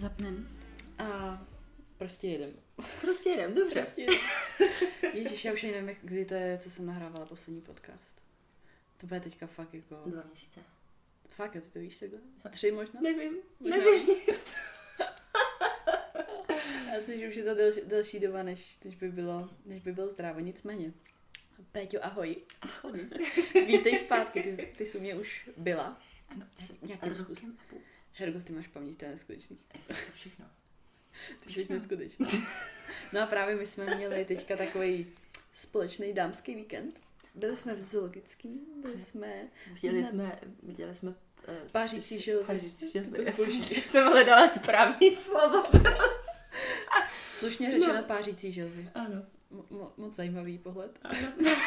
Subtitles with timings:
[0.00, 0.48] Zapnem.
[0.98, 1.38] A
[1.98, 2.50] prostě jedem.
[3.00, 3.80] Prostě jedem, dobře.
[3.82, 4.18] Prostě jedem.
[5.14, 8.20] Ježíš, já už ani nevím, kdy to je, co jsem nahrávala poslední podcast.
[8.96, 10.02] To bude teďka fakt jako...
[10.06, 10.60] Dva měsíce.
[11.30, 12.18] Fakt, jo, ty to víš takhle?
[12.50, 13.00] Tři možná?
[13.00, 14.54] Nevím, Možná nevím nic.
[16.86, 19.92] Já myslím, že už je to delší, delší doba, než, než, by bylo, než by
[19.92, 20.40] bylo zdrávo.
[20.40, 20.92] Nicméně.
[21.72, 22.36] Péťo, ahoj.
[22.60, 23.10] Ahoj.
[23.66, 26.00] Vítej zpátky, ty, ty jsi u mě už byla.
[26.28, 26.46] Ano,
[26.82, 27.58] nějakým způsobem.
[28.12, 29.58] Hergo, ty máš paměť, to je neskutečný.
[29.88, 30.44] To všechno.
[31.44, 32.26] Ty jsi neskutečný.
[33.12, 35.06] No a právě my jsme měli teďka takový
[35.54, 37.00] společný dámský víkend.
[37.34, 41.14] Byli jsme v zoologický, byli jsme Viděli Na- jsme, viděli jsme
[41.48, 42.32] eh, Pářící.
[42.46, 43.10] Pářící To žilvy.
[43.10, 43.32] bylo Já
[43.90, 45.64] jsem, hledala správný slovo.
[47.34, 48.88] slušně řečeno pářící žilvy.
[48.94, 49.22] Ano.
[49.52, 50.98] Mo- mo- moc zajímavý pohled.
[51.02, 51.18] ano.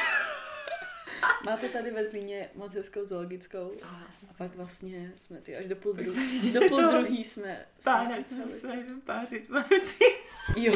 [1.46, 3.72] Máte tady ve Zlíně moc hezkou zoologickou.
[3.84, 4.08] A
[4.38, 7.66] pak vlastně jsme ty až do půl, Pak dru- jsme viděli do půl druhý jsme,
[7.84, 10.06] Pána, co se nevím pářit, Marty.
[10.58, 10.74] Jo,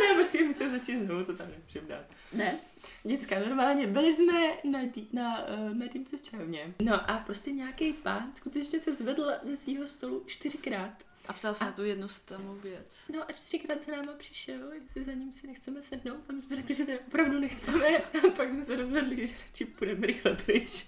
[0.00, 2.04] Ne, počkej, musím začít znovu, to tam nemůžem dát.
[2.32, 2.58] ne?
[3.04, 4.32] Děcka, normálně, byli jsme
[4.64, 6.74] na, tý, na, uh, na týmce v červně.
[6.82, 10.92] No a prostě nějaký pán skutečně se zvedl ze svého stolu čtyřikrát.
[11.28, 13.04] A ptal se A- na tu jednu stamu věc.
[13.14, 16.24] No a čtyřikrát se náma přišel, jestli za ním si nechceme sednout.
[16.28, 17.98] A my jsme řekli, že to opravdu nechceme.
[17.98, 20.86] A pak jsme se rozvedli, že radši půjdeme rychle pryč.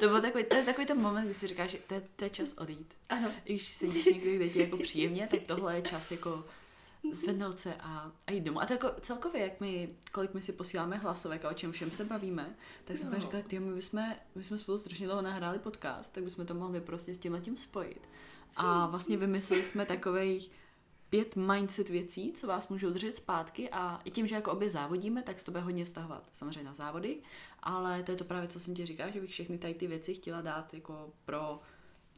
[0.00, 2.24] To byl takový, to je takový ten moment, kdy si říkáš, že to je, to
[2.24, 2.94] je čas odejít.
[3.08, 3.30] Ano.
[3.44, 6.44] I Když sedíš někde, kde ti je jako příjemně, tak tohle je čas jako
[7.12, 8.60] zvednout se a, a jít domů.
[8.62, 11.90] A to jako celkově, jak my, kolik my si posíláme hlasovek a o čem všem
[11.90, 13.20] se bavíme, tak jsme No.
[13.20, 16.80] říkali, ty, my bychom, my jsme spolu strašně dlouho nahráli podcast, tak bychom to mohli
[16.80, 18.00] prostě s tím tím spojit.
[18.56, 20.50] A vlastně vymysleli jsme takových
[21.10, 23.70] pět mindset věcí, co vás můžou držet zpátky.
[23.70, 26.74] A i tím, že jako obě závodíme, tak se to bude hodně stahovat samozřejmě na
[26.74, 27.18] závody,
[27.62, 30.14] ale to je to právě, co jsem ti říkala, že bych všechny tady ty věci
[30.14, 31.60] chtěla dát jako pro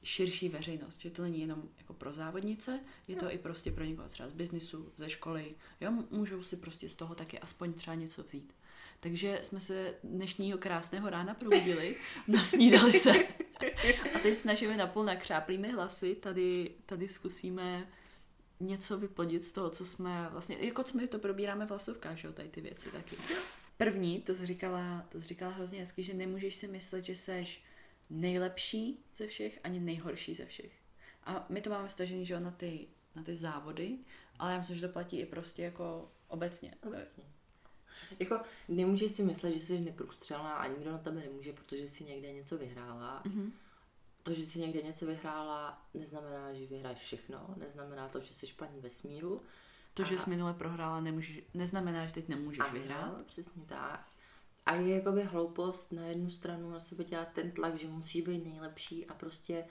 [0.03, 4.09] širší veřejnost, že to není jenom jako pro závodnice, je to i prostě pro někoho
[4.09, 8.23] třeba z biznisu, ze školy, jo, můžou si prostě z toho taky aspoň třeba něco
[8.23, 8.55] vzít.
[9.01, 11.97] Takže jsme se dnešního krásného rána probudili,
[12.29, 13.13] nasnídali se
[14.15, 17.87] a teď s našimi napůl nakřáplými hlasy tady, tady zkusíme
[18.61, 22.29] něco vyplodit z toho, co jsme vlastně, jako co my to probíráme v hlasovkách, že
[22.29, 23.17] jo, tady ty věci taky.
[23.77, 27.65] První, to jsi říkala, to jsi říkala hrozně hezky, že nemůžeš si myslet, že seš
[28.11, 30.73] nejlepší ze všech, ani nejhorší ze všech.
[31.25, 33.99] A my to máme stažený, že jo, na ty, na ty závody,
[34.39, 36.75] ale já myslím, že to platí i prostě jako obecně.
[36.87, 37.25] Obecně.
[38.19, 42.33] Jako nemůžeš si myslet, že jsi neprůstřelná a nikdo na tebe nemůže, protože jsi někde
[42.33, 43.23] něco vyhrála.
[43.25, 43.53] Mhm.
[44.25, 48.81] To, že jsi někde něco vyhrála, neznamená, že vyhráš všechno, neznamená to, že jsi paní
[48.81, 49.41] vesmíru.
[49.95, 53.23] To, že A- jsi minule prohrála, nemůžeš, neznamená, že teď nemůžeš Ano, vyhrát.
[53.27, 54.07] přesně tak.
[54.67, 58.45] A je jakoby hloupost na jednu stranu na sebe dělat ten tlak, že musí být
[58.45, 59.65] nejlepší a prostě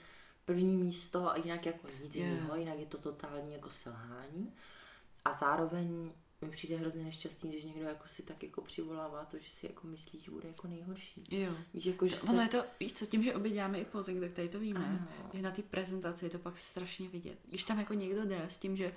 [0.44, 2.24] první místo a jinak jako nic Jo.
[2.24, 4.54] jiného, jinak je to totální jako selhání.
[5.24, 6.12] A zároveň
[6.44, 9.86] mi přijde hrozně nešťastný, když někdo jako si tak jako přivolává to, že si jako
[9.86, 11.22] myslí, že bude jako nejhorší.
[11.30, 11.52] Jo.
[11.74, 14.32] Víš, jako, že Ono je to, víš co, tím, že obě děláme i posing, tak
[14.32, 14.86] tady to víme,
[15.20, 15.30] Ano.
[15.34, 17.38] že na té prezentaci je to pak strašně vidět.
[17.48, 18.92] Když tam jako někdo jde s tím, že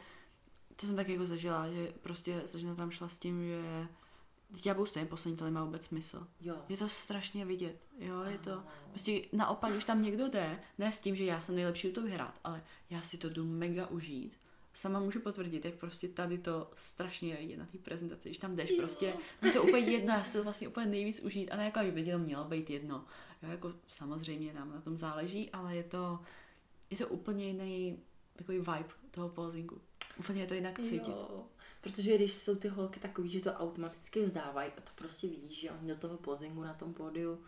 [0.75, 3.87] to jsem tak jako zažila, že prostě Slžena tam šla s tím, že
[4.49, 6.27] "Vždyť já budu stejně poslední, to nemá vůbec smysl.
[6.41, 6.55] Jo.
[6.69, 10.99] Je to strašně vidět, jo, je to, prostě naopak, když tam někdo jde, ne s
[10.99, 14.37] tím, že já jsem nejlepší u to vyhrát, ale já si to jdu mega užít,
[14.77, 18.55] sama můžu potvrdit, jak prostě tady to strašně je vidět na té prezentaci, když tam
[18.55, 19.13] jdeš prostě,
[19.45, 22.11] je to úplně jedno, já si to vlastně úplně nejvíc užít, a ne jako, by
[22.11, 23.05] to mělo být jedno,
[23.43, 26.19] jo, jako samozřejmě nám na tom záleží, ale je to,
[26.89, 27.99] je to úplně jiný
[28.35, 29.81] takový vibe toho pozingu.
[30.19, 31.07] Úplně je to jinak cítit.
[31.07, 31.45] Jo.
[31.81, 35.71] Protože když jsou ty holky takový, že to automaticky vzdávají a to prostě vidíš, že
[35.71, 37.39] oni do toho pozingu na tom pódiu,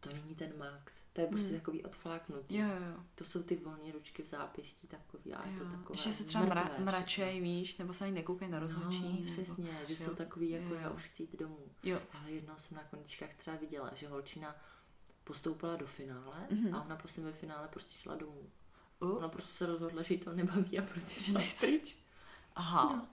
[0.00, 1.00] to není ten max.
[1.12, 1.58] To je prostě Hmm.
[1.60, 2.56] takový odfláknutý.
[2.56, 3.04] Jo, jo, jo.
[3.14, 5.70] To jsou ty volné ručky v zápěstí takový a je to jo.
[5.70, 9.02] takové Ještě se třeba mra, mračej, víš, nebo se ani nekoukají na rozhodčí.
[9.02, 9.96] No, nebo- přesně, že jo.
[10.08, 10.80] jsou takový jako Jo.
[10.80, 11.58] já už chci jít domů.
[11.82, 14.56] Jo, Ale jednou jsem na kondičkách třeba viděla, že holčina
[15.24, 16.74] postoupila do finále Mhm.
[16.74, 18.50] a ona prostě ve finále prostě šla domů.
[19.00, 21.96] uh, Ona prostě se rozhodla, že jí to nebaví a prostě šla pryč.
[22.54, 22.96] aha.
[22.96, 23.08] No.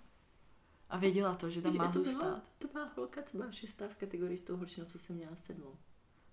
[0.89, 2.43] A věděla to, že tam Takže má to byla- zůstat.
[2.59, 5.75] To byla holka, co byla šestá v kategorii s tou holčinou, co jsem měla sedmou.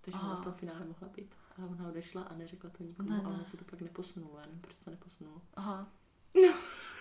[0.04, 0.30] Takže Aha.
[0.32, 1.34] ona v tom finále mohla být.
[1.58, 4.38] Ale ona odešla a neřekla to nikomu, Ne, ne, ale se to pak neposunulo.
[4.38, 5.42] Já nevím, proč se to neposunulo.
[5.54, 5.88] Aha.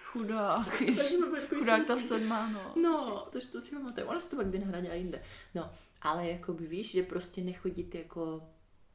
[0.04, 2.74] Chudák, Takže bylo takový Chudák ta sedmá, no.
[2.82, 4.08] No, to, to si pamatuju.
[4.08, 5.24] Ona se to pak vynahradila jinde.
[5.56, 5.72] No,
[6.02, 8.44] ale jako by víš, že prostě nechodit jako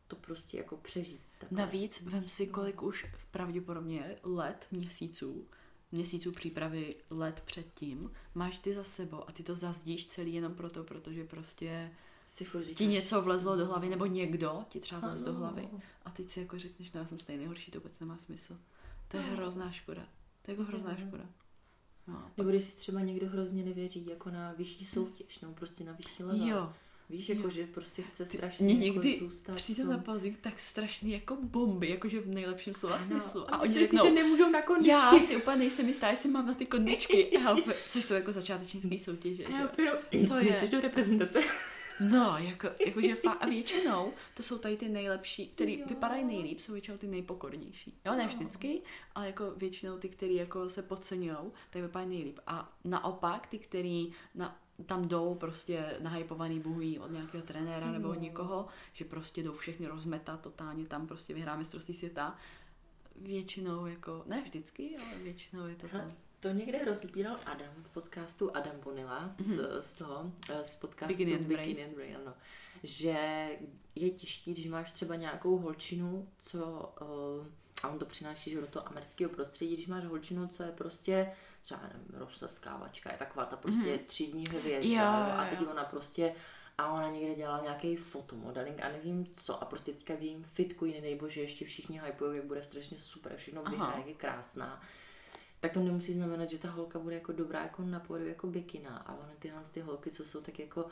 [0.07, 1.21] to prostě jako přežít.
[1.39, 1.59] Takhle.
[1.59, 5.47] Navíc vem si, kolik už v pravděpodobně let, měsíců,
[5.93, 10.85] měsíců přípravy let předtím máš ty za sebou a ty to zazdíš celý jenom proto,
[10.85, 11.91] protože prostě
[12.38, 15.69] si furt říkáš, ti něco vlezlo do hlavy, nebo někdo ti třeba vlez do hlavy
[16.05, 18.56] a teď si jako řekneš, no já jsem stejný horší, to vůbec nemá smysl.
[19.08, 19.32] To je No.
[19.37, 20.02] hrozná škoda.
[20.43, 21.25] To je jako hrozná škoda.
[22.06, 22.31] No.
[22.37, 26.23] Nebo když si třeba někdo hrozně nevěří jako na vyšší soutěž, nebo prostě na vyšší
[26.25, 26.49] level.
[26.49, 26.73] Jo,
[27.11, 27.50] Víš, jako Jo.
[27.50, 29.56] že prostě chce strašně mě jako někdy zůstat.
[29.56, 30.02] přijde v na tom.
[30.02, 33.05] pozík tak strašný jako bomby, jakože v nejlepším slova Ano.
[33.06, 33.50] smyslu.
[33.50, 34.90] A A oni řeknou, že nemůžou na kondičky.
[34.90, 37.31] já si úplně nejsem jistá, jestli mám na ty kondičky.
[37.61, 39.43] Úplně, což jsou jako začátečnické soutěže.
[39.43, 39.67] Já Že?
[39.69, 41.38] To to je- Nechceš do reprezentace?
[42.11, 45.87] No, jako, jakože fa- a většinou to jsou tady ty nejlepší, který Jo.
[45.89, 48.00] vypadají nejlíp, jsou většinou ty nejpokornější.
[48.06, 48.83] Jo, ne vždycky,
[49.15, 51.37] ale jako většinou ty, který jako se podceňují,
[51.71, 52.39] tak vypadají nejlíp.
[52.47, 58.21] A naopak ty, který na, tam jdou prostě nahypovaný buhují od nějakého trenéra nebo od
[58.21, 62.37] někoho, že prostě jdou všechny rozmetat totálně, tam prostě vyhrá mistrovství světa.
[63.17, 66.11] Většinou jako, ne vždycky, ale většinou je to tam.
[66.40, 71.35] To někde rozbíral Adam v podcastu Adam Bonilla z, z toho, eh, z podcastu Bikini
[71.35, 71.69] and Brain.
[71.69, 72.35] Bikini and Brain, ano.
[72.82, 73.49] Že
[73.94, 77.46] je těžký, když máš třeba nějakou holčinu, co, uh,
[77.82, 81.32] a on to přináší že do toho amerického prostředí, když máš holčinu, co je prostě
[81.62, 83.99] třeba nevím, rozsaskávačka, je taková ta prostě mm.
[84.06, 85.67] třídní hvězda, Jo, a teď jo.
[85.70, 86.35] ona prostě
[86.79, 90.85] a ona někde dělala nějaký fotomodeling a nevím co a prostě teďka v jejím fitku
[90.85, 94.82] jiný nejbože ještě všichni hypují, jak bude strašně super, všechno vyhraje, jak je krásná
[95.61, 98.97] tak to nemusí znamenat, že ta holka bude jako dobrá jako na pódiu, jako bikina.
[98.97, 100.87] A ono tyhle ty holky, co jsou tak jako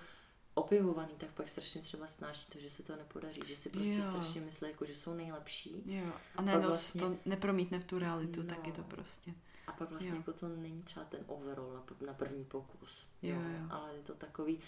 [0.54, 4.04] opivovaný, tak pak strašně třeba snáší to, že se to nepodaří, že si prostě Jo.
[4.10, 5.82] strašně myslí, jako, že jsou nejlepší.
[5.86, 6.12] Jo.
[6.36, 7.18] A najednou vlastně- vlastně...
[7.18, 8.48] to nepromítne v tu realitu, no.
[8.48, 8.54] No.
[8.54, 9.34] tak je to prostě.
[9.66, 10.16] A pak vlastně Jo.
[10.16, 13.06] jako to není třeba ten overall na, na první pokus.
[13.22, 13.66] Jo, jo.
[13.70, 14.58] Ale je to takový,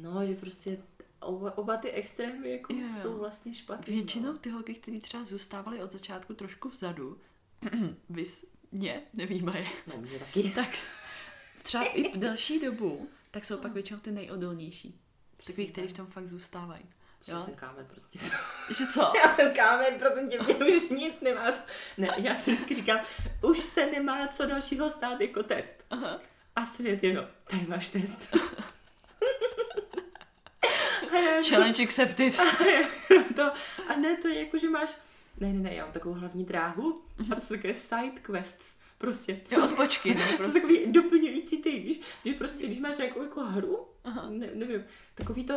[0.00, 0.78] no, že prostě
[1.20, 2.90] oba, oba ty extrémy jako Jo, jo.
[3.02, 3.94] jsou vlastně špatný.
[3.94, 4.38] Většinou no.
[4.38, 7.20] ty holky, které třeba zůstávaly od začátku trošku vzadu,
[8.10, 10.42] vys mě, nevíme je, No, mě taky.
[10.54, 10.68] tak
[11.62, 15.00] třeba i delší dobu, tak jsou pak většinou ty nejodolnější.
[15.46, 16.82] Takový, který v tom fakt zůstávají.
[17.28, 18.18] Já jsem kámen prostě.
[18.78, 19.12] Že co?
[19.24, 21.52] Já jsem kámen, prosím tě, mě už nic nemá.
[21.52, 21.62] co-
[21.98, 23.00] Ne, já si vždycky říkám,
[23.42, 25.84] už se nemá co dalšího stát jako test.
[25.90, 26.20] Aha.
[26.56, 28.36] A svět jenom, tady máš test.
[31.48, 32.40] Challenge accepted.
[32.40, 32.44] a
[33.36, 33.42] to,
[33.88, 34.90] a ne, to je jako, že máš,
[35.40, 37.00] ne, ne, ne, já mám takovou hlavní dráhu
[37.32, 38.76] a to jsou takové side quests.
[38.98, 39.40] Prostě.
[39.48, 40.60] To Jo, jsou, odpočky, no, to jsou prostě.
[40.60, 44.30] takový doplňující ty, víš, že prostě, když máš nějakou jako hru, Aha.
[44.30, 45.54] ne, nevím, takový to,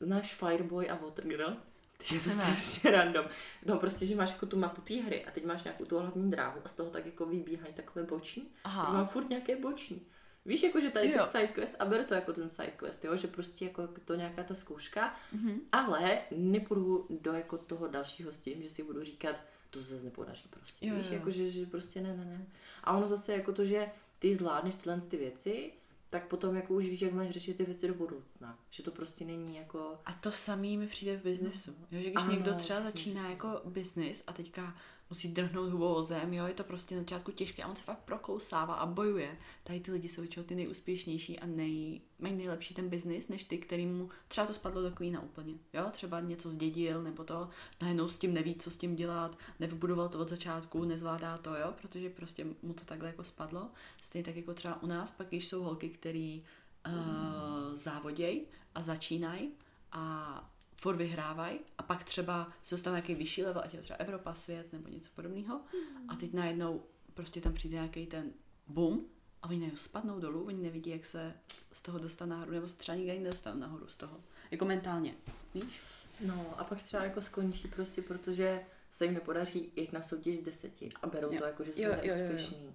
[0.00, 1.56] znáš Fireboy a Watergirl?
[1.98, 2.34] Takže je to Ne.
[2.34, 3.26] strašně random.
[3.66, 6.30] No prostě, že máš jako tu mapu té hry a teď máš nějakou tu hlavní
[6.30, 8.42] dráhu a z toho tak jako vybíhají takové boční.
[8.42, 9.04] Teď mám Aha.
[9.06, 10.06] furt nějaké boční.
[10.46, 11.24] Víš, jako, že tady je Jo.
[11.26, 15.14] sidequest a beru to jako ten sidequest, jo, že prostě jako to nějaká ta zkouška,
[15.32, 15.60] Mhm.
[15.72, 19.36] ale nepůjdu do jako toho dalšího s tím, že si budu říkat,
[19.70, 20.86] to se zase nepodaří prostě.
[20.86, 21.12] Jo, Víš, jo.
[21.14, 22.46] jako, že, že prostě ne, ne, ne.
[22.84, 25.72] A ono zase jako to, že ty zvládneš tyhle ty věci,
[26.10, 28.58] tak potom jako už víš, jak máš řešit ty věci do budoucna.
[28.70, 29.98] Že to prostě není jako...
[30.04, 31.70] A to samý mi přijde v biznesu.
[31.90, 33.30] Jo, že když Ano, někdo třeba přesně, začíná přesně.
[33.32, 34.76] jako biznis a teďka
[35.10, 37.82] musí drhnout hubou o zem, jo, je to prostě na začátku těžké a on se
[37.82, 39.38] fakt prokousává a bojuje.
[39.64, 43.58] Tady ty lidi jsou většinou ty nejúspěšnější a nej, mají nejlepší ten biznis, než ty,
[43.58, 45.54] kterým třeba to spadlo do klína úplně.
[45.72, 47.48] Jo, třeba něco zdědil nebo to,
[47.82, 51.74] najednou s tím neví, co s tím dělat, nevybudoval to od začátku, nezvládá to, jo,
[51.82, 53.68] protože prostě mu to takhle jako spadlo.
[54.02, 56.44] Stejně tak jako třeba u nás, pak když jsou holky, který
[56.86, 59.50] uh, závoděj a začínají
[59.92, 64.34] a furt vyhrávají a pak třeba se dostanou nějaký vyšší level, ať je třeba Evropa,
[64.34, 65.60] svět nebo něco podobného
[66.08, 66.82] a teď najednou
[67.14, 68.32] prostě tam přijde nějaký ten
[68.66, 69.00] boom
[69.42, 71.34] a oni najednou spadnou dolů, oni nevidí, jak se
[71.72, 74.20] z toho dostat nahoru, nebo se třeba nikdy ani nedostanou nahoru z toho.
[74.50, 75.14] Jako mentálně,
[75.54, 75.80] víš?
[76.26, 80.88] No a pak třeba jako skončí prostě, protože se jim nepodaří jít na soutěž deseti
[81.02, 81.38] a berou Jo.
[81.38, 82.16] to jako, že jsou Jo, jo, jo, jo.
[82.16, 82.74] neúspěšní.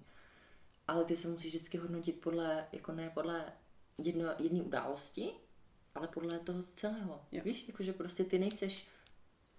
[0.88, 3.44] Ale ty se musíš vždycky hodnotit podle, jako ne podle
[3.98, 5.30] jedno, jedné události,
[5.94, 7.20] ale podle toho celého.
[7.32, 7.42] Jo.
[7.44, 8.86] Víš, jakože prostě ty nejseš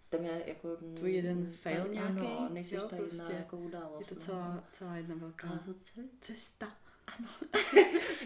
[0.09, 0.77] tam je jako...
[0.95, 3.33] Tvůj jeden fail ta- nějaký, Ano, nejseš jo, ta jedna prostě.
[3.37, 3.99] jako událost.
[3.99, 4.21] Je to no.
[4.21, 6.71] celá, celá jedna velká Ale to celé cesta.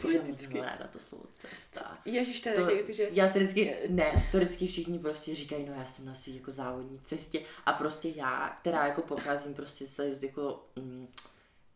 [0.01, 0.57] Poeticky.
[0.57, 1.97] mám ráda to slovo cesta.
[2.05, 3.09] Ježíš, to To, jakože...
[3.11, 6.51] já si vždycky, ne, to vždycky všichni prostě říkají, no já jsem na svý jako
[6.51, 11.07] závodní cestě a prostě já, která jako pocházím prostě se z, jako, mm,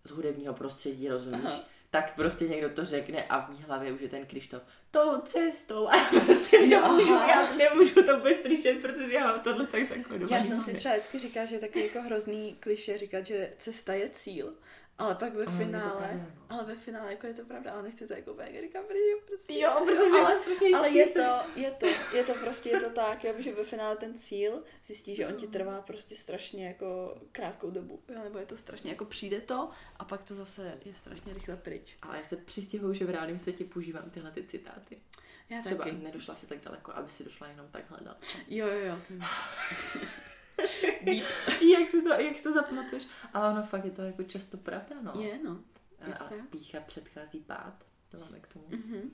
[0.04, 1.42] z hudebního prostředí, rozumíš?
[1.46, 1.64] Aha.
[1.92, 5.88] Tak prostě někdo to řekne a v mý hlavě už je ten Krištof tou cestou
[5.88, 10.32] a já prostě nemůžu, já nemůžu to vůbec slyšet, protože já mám tohle tak zakodovaný.
[10.32, 13.94] Já jsem si třeba vždycky říkala, že je taky jako hrozný kliše říkat, že cesta
[13.94, 14.54] je cíl.
[15.02, 16.26] Ale pak ve je to finále, no.
[16.50, 19.60] ale ve finále jako je to pravda, ale nechci to jako úplně protože prostě...
[19.60, 22.80] Jo, protože je ale, to strašně ale je to, je to, je to prostě, je
[22.80, 26.68] to tak, jo, že ve finále ten cíl zjistí, že on ti trvá prostě strašně
[26.68, 30.78] jako krátkou dobu, jo, nebo je to strašně jako přijde to a pak to zase
[30.86, 31.98] je strašně rychle pryč.
[32.02, 34.98] Ale já se přistěhuju, že v reálném světě používám tyhle ty citáty.
[35.50, 35.98] Já Třeba taky.
[35.98, 38.16] nedošla si tak daleko, aby si došla jenom takhle dal.
[38.48, 38.98] Jo, jo, jo.
[41.72, 43.08] Jak, si to, jak si to zapamatuješ?
[43.34, 45.22] Ale ono fakt je to jako často pravda, no.
[45.22, 45.60] Je, no.
[46.00, 47.74] A, je to a pícha předchází pád.
[48.12, 48.66] To máme k tomu.
[48.70, 49.14] Mhm.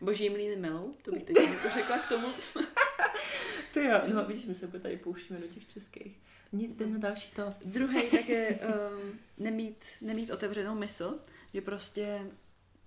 [0.00, 2.28] Boží mlýny melou, to bych teď jako řekla k tomu.
[3.72, 6.20] Ty jo, no víš, my se opět tady pouštíme do těch českých.
[6.52, 7.42] Nic, jdem na další to.
[7.64, 11.18] Druhý tak je um, nemít, nemít otevřenou mysl,
[11.54, 12.30] že prostě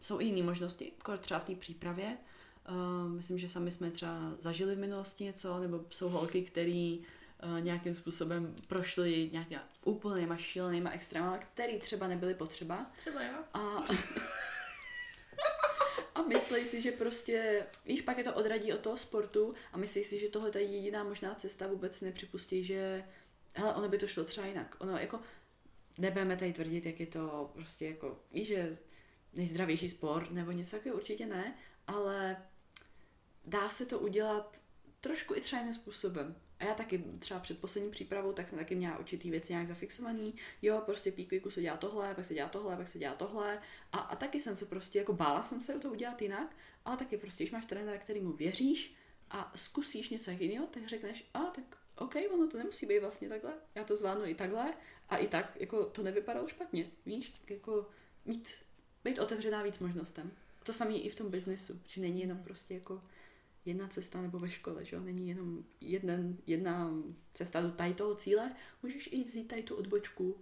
[0.01, 2.17] jsou i jiné možnosti, jako třeba v té přípravě.
[2.69, 7.05] Um, myslím, že sami jsme třeba zažili v minulosti něco, nebo jsou holky, které uh,
[7.59, 9.47] nějakým způsobem prošly nějak
[9.83, 12.91] úplnýma šílenýma extrémama, které třeba nebyly potřeba.
[12.97, 13.43] Třeba já.
[13.53, 13.59] A,
[16.15, 20.03] a myslí si, že prostě, víš, pak je to odradí od toho sportu a myslí
[20.03, 23.03] si, že tohle je jediná možná cesta, vůbec si nepřipustí, že
[23.53, 24.75] hele, ono by to šlo třeba jinak.
[24.79, 25.19] Ono jako,
[25.97, 28.77] nebudeme tady tvrdit, jak je to prostě jako, víš, že
[29.33, 31.55] nejzdravější sport nebo něco takového určitě ne,
[31.87, 32.37] ale
[33.45, 34.57] dá se to udělat
[35.01, 36.35] trošku i třeba jiným způsobem.
[36.61, 40.35] A já taky třeba před poslední přípravou, tak jsem taky měla určitý věci nějak zafixovaný.
[40.61, 43.61] Jo, prostě píkujku se dělá tohle, pak se dělá tohle, pak se dělá tohle.
[43.91, 47.17] A, a taky jsem se prostě, jako bála jsem se to udělat jinak, ale taky
[47.17, 48.95] prostě, když máš trenéra, kterýmu věříš
[49.29, 53.53] a zkusíš něco jiného, tak řekneš, a tak OK, ono to nemusí být vlastně takhle,
[53.75, 54.73] já to zvládnu i takhle
[55.09, 57.89] a i tak, jako to nevypadalo špatně, víš, tak jako
[58.25, 58.49] mít,
[59.03, 60.31] být otevřená víc možnostem.
[60.63, 63.01] To samé i v tom biznesu, že není jenom prostě jako
[63.65, 65.01] jedna cesta nebo ve škole, že jo?
[65.01, 66.91] Není jenom jeden, jedna
[67.33, 70.41] cesta do tady toho cíle, můžeš i vzít tady tu odbočku,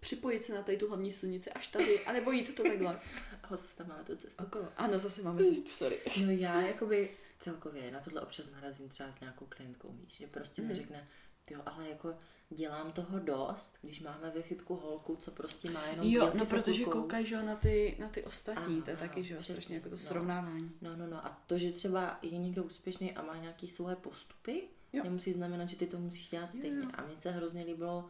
[0.00, 3.00] připojit se na tady tu hlavní silnici až tady, anebo jít to takhle.
[3.42, 4.44] A zase tam máme tu cestu.
[4.44, 4.68] Okolo.
[4.76, 5.98] Ano, zase máme cestu, sorry.
[6.24, 10.62] No já jakoby celkově na tohle občas narazím třeba s nějakou klientkou, víš, že prostě
[10.62, 10.76] mi Mhm.
[10.76, 11.08] řekne,
[11.50, 12.14] jo, ale jako
[12.50, 16.84] dělám toho dost, když máme ve fitku holku, co prostě má jenom Jo, no protože
[16.84, 19.42] koukají, že jo, na ty, na ty ostatní, Ano, to je ano, taky, že jo,
[19.42, 19.98] strašně jako to no.
[19.98, 20.72] srovnávání.
[20.82, 21.26] No, no, no.
[21.26, 24.62] A to, že třeba je někdo úspěšný a má nějaký svoje postupy,
[24.92, 25.04] Jo.
[25.04, 26.76] nemusí znamenat, že ty to musíš dělat Jo, stejně.
[26.76, 26.88] jo.
[26.94, 28.04] A mně se hrozně líbilo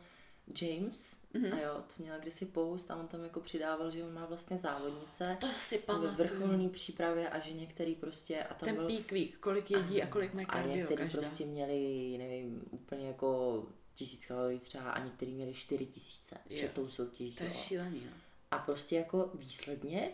[0.62, 1.52] James, Mhm.
[1.52, 4.58] a jo, to měla kdysi post a on tam jako přidával, že on má vlastně
[4.58, 6.14] závodnice To si ve pamatuju.
[6.16, 10.06] vrcholné přípravě a že některý prostě, a tam Ten byl, peak week, kolik jedí a
[10.06, 11.20] kolik mají a kardio některý každá.
[11.20, 13.62] prostě měli, nevím, úplně jako
[13.98, 17.34] tisíc kalorií třeba a některý měli čtyři tisíce před tou soutěží.
[17.34, 18.12] To je šílený, jo.
[18.50, 20.10] A prostě jako výsledně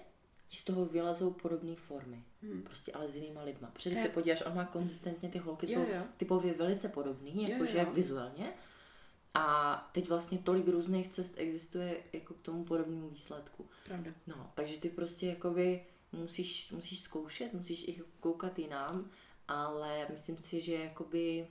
[0.46, 2.24] ti z toho vylezou podobné formy.
[2.42, 2.62] Hmm.
[2.62, 3.70] Prostě ale s jinýma lidma.
[3.72, 6.02] Protože se podíváš, on má konzistentně, ty holky Jo, jsou jo.
[6.16, 7.92] typově velice podobný, jakože jo.
[7.92, 8.52] vizuálně.
[9.34, 13.68] A teď vlastně tolik různých cest existuje jako k tomu podobnému výsledku.
[13.84, 14.10] Pravda.
[14.26, 19.10] No, takže ty prostě jakoby musíš, musíš zkoušet, musíš i koukat jinam,
[19.48, 21.46] ale myslím si, že jakoby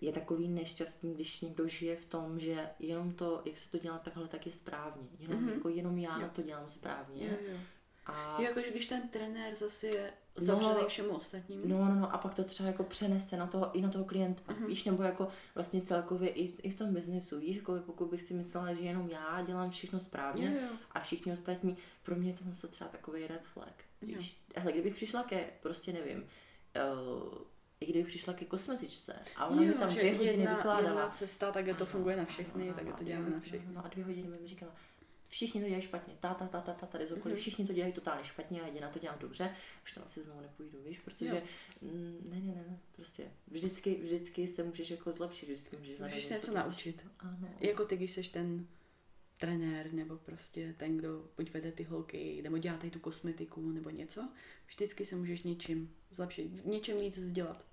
[0.00, 3.98] je takový nešťastný, když někdo žije v tom, že jenom to, jak se to dělá
[3.98, 5.08] takhle, tak je správně.
[5.18, 5.52] Jenom, Mhm.
[5.52, 6.28] jako jenom já Jo.
[6.32, 7.26] to dělám správně.
[7.26, 7.58] Jo, jo.
[8.06, 11.62] A Jo, jakože když ten trenér zase je zavřený všemu ostatnímu.
[11.66, 14.52] No, no, no, a pak to třeba jako přenese na toho, i na toho klienta,
[14.52, 14.66] Mhm.
[14.66, 18.34] víš, nebo jako vlastně celkově i, i v tom biznesu, víš, jako pokud bych si
[18.34, 20.76] myslela, že jenom já dělám všechno správně Jo, jo.
[20.92, 24.18] a všichni ostatní, pro mě je to třeba takový red flag, Jo.
[24.18, 24.40] víš.
[24.62, 27.38] Ale kdybych přišla ke, prostě nevím, uh,
[27.80, 30.88] i kdybych přišla ke kosmetičce a ona mi tam dvě hodiny jedna, vykládala.
[30.88, 33.74] jedna cesta, takhle to funguje na všechny, ano, takhle to děláme na všechny.
[33.74, 34.72] No a dvě hodiny mi říkala,
[35.28, 37.36] všichni to dělají špatně, ta, ta, ta, ta, ta, tady cokoliv, Mhm.
[37.36, 39.50] všichni to dělají totálně špatně a jediná to dělám dobře,
[39.84, 41.40] už tam asi znovu nepůjdu, víš, protože Jo.
[41.82, 46.24] mm, ne, ne, ne, ne, prostě vždycky, vždycky se můžeš jako zlepšit, vždycky můžeš Můžeš
[46.24, 47.06] se něco naučit.
[47.18, 47.48] Ano.
[47.60, 48.66] Jako ty, když seš ten
[49.38, 53.90] trenér, nebo prostě ten, kdo buď vede ty holky, nebo dělá tady tu kosmetiku, nebo
[53.90, 54.28] něco,
[54.66, 57.64] vždycky se můžeš něčím zlepšit, něčem víc vzdělat,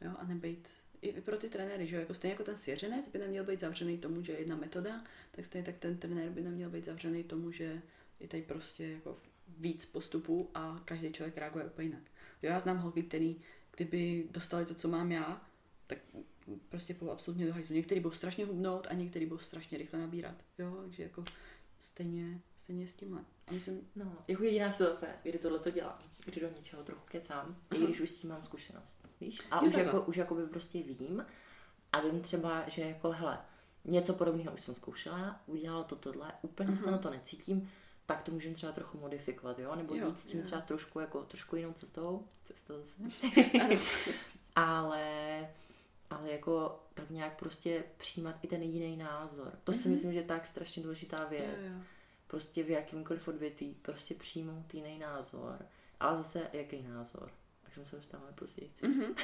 [0.00, 0.68] jo, a nebejt
[1.02, 3.98] i pro ty trenéry, že jo, jako stejně jako ten svěřenec by neměl být zavřený
[3.98, 7.50] tomu, že je jedna metoda, tak stejně tak ten trenér by neměl být zavřený tomu,
[7.50, 7.82] že
[8.20, 9.18] je tady prostě jako
[9.58, 12.02] víc postupů a každý člověk reaguje úplně jinak.
[12.42, 13.36] Jo, já znám holky, který
[13.76, 15.46] kdyby dostali to, co mám já,
[15.94, 15.98] tak
[16.68, 17.74] prostě po absolutně do hajzlu.
[17.74, 20.34] Některý budou strašně hubnout a některý budou strašně rychle nabírat.
[20.58, 21.24] Jo, takže jako
[21.80, 23.24] stejně, stejně s tímhle.
[23.46, 27.56] A myslím, No, jako jediná situace, kdy tohle to dělám, kdy do něčeho trochu kecám,
[27.74, 29.40] i když už s tím mám zkušenost, víš?
[29.50, 29.92] A Jo, už, takhle.
[29.94, 31.26] jako, už jako by prostě vím
[31.92, 33.38] a vím třeba, že jako hele,
[33.84, 36.92] něco podobného už jsem zkoušela, udělala to tohle, úplně se Aha.
[36.92, 37.70] na to necítím,
[38.06, 39.74] tak to můžeme třeba trochu modifikovat, jo?
[39.76, 40.46] Nebo Jo, jít s tím jo.
[40.46, 43.02] třeba trošku jako, trošku jinou cestou, cestou zase.
[44.56, 45.48] ale,
[46.12, 49.52] ale jako tak nějak prostě přijímat i ten jiný názor.
[49.64, 49.90] To si Mhm.
[49.92, 51.68] myslím, že je tak strašně důležitá věc.
[51.68, 51.80] Jo, jo.
[52.26, 55.66] prostě v jakýmkoliv odvětví prostě přijmout jiný názor.
[56.00, 57.30] Ale zase jaký názor?
[57.64, 58.70] Tak jsem se dostala později.
[58.82, 59.14] Mhm.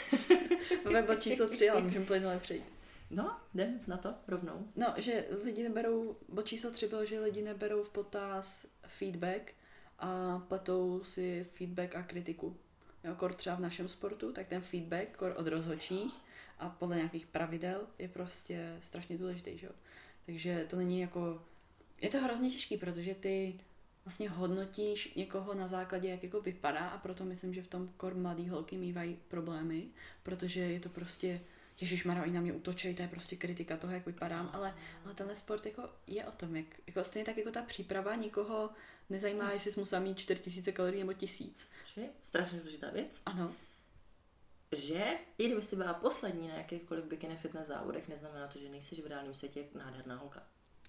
[0.93, 2.65] Web číslo tři, ale můžeme plynule přejít.
[3.11, 4.69] No, jdem na to rovnou.
[4.77, 9.53] No, že lidi neberou, bod číslo tři bylo, že lidi neberou v potaz feedback
[9.99, 12.57] a pletou si feedback a kritiku.
[13.09, 16.15] Jo, kor třeba v našem sportu, tak ten feedback kor od rozhodčích
[16.59, 19.73] a podle nějakých pravidel je prostě strašně důležitý, že jo.
[20.27, 21.43] Takže to není jako,
[22.01, 23.61] je to hrozně těžký, protože ty
[24.05, 28.15] vlastně hodnotíš někoho na základě, jak jako vypadá a proto myslím, že v tom kor
[28.15, 29.87] mladý holky mývají problémy,
[30.23, 31.41] protože je to prostě
[31.81, 35.15] Ježíš Mara, oni na mě útočí, to je prostě kritika toho, jak vypadám, ale, ale
[35.15, 38.71] tenhle sport jako je o tom, jak, jako stejně tak jako ta příprava nikoho
[39.11, 41.67] nezajímá, jestli jsi musel mít 4000 kalorií nebo 1000.
[41.95, 42.03] Že?
[42.23, 43.23] Strašně důležitá věc.
[43.27, 43.53] Ano.
[44.77, 49.03] Že i kdyby jsi byla poslední na jakýchkoliv bikini fitness závodech, neznamená to, že nejsi
[49.03, 50.43] v reálném světě nádherná holka.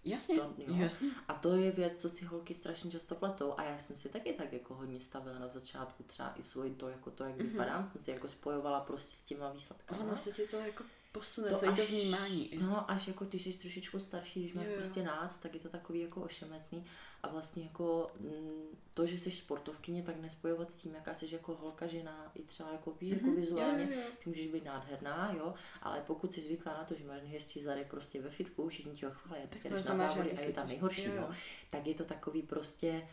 [0.06, 0.76] Jasně, To, jo.
[0.76, 1.08] jasně.
[1.28, 3.54] A to je věc, co si holky strašně často pletou.
[3.58, 6.90] A já jsem si taky tak jako hodně stavila na začátku třeba i svůj to,
[6.90, 7.48] jako to, jak Mhm.
[7.50, 10.02] vypadám, jsem si jako spojovala prostě s těma výsledkama.
[10.04, 12.50] Ono se ti to jako posune, to celý to vnímání.
[12.62, 14.78] No, až jako když jsi trošičku starší, když máš Jo, jo.
[14.78, 16.86] prostě nás, tak je to takový jako ošemetný.
[17.24, 21.56] A vlastně jako mm, to, že jsi sportovkyně, tak nespojovat s tím, jaká jsi jako
[21.56, 24.08] holka, žena, i třeba jako, víš, jako Mhm, vizuálně, jo, jo, jo.
[24.24, 27.86] ty můžeš být nádherná, jo, ale pokud jsi zvyklá na to, že máš nejhezčí zady
[27.90, 30.68] prostě ve fitku, všichni ti ho chválí, tak jdeš na závody ty a je tam
[30.68, 31.22] nejhorší, jo, jo.
[31.22, 31.36] no,
[31.70, 33.08] tak je to takový prostě,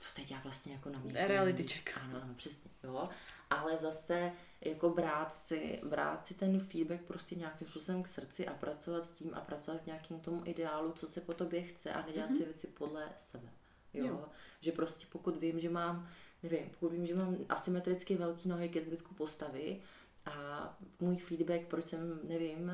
[0.00, 1.26] co teď já vlastně jako na mě.
[1.26, 1.90] Reality check.
[2.02, 3.08] Ano, ano, přesně, jo.
[3.50, 8.54] Ale zase jako brát si, brát si ten feedback prostě nějakým způsobem k srdci a
[8.54, 12.06] pracovat s tím a pracovat k nějakým tomu ideálu, co se po tobě chce a
[12.06, 12.36] nedělat mm-hmm.
[12.36, 13.48] si věci podle sebe.
[13.94, 14.04] Jo?
[14.04, 14.12] Jo.
[14.12, 14.28] jo.
[14.60, 16.08] Že prostě pokud vím, že mám,
[16.42, 19.80] nevím, pokud vím, že mám asymetricky velký nohy ke zbytku postavy
[20.26, 22.72] a můj feedback, proč jsem, nevím,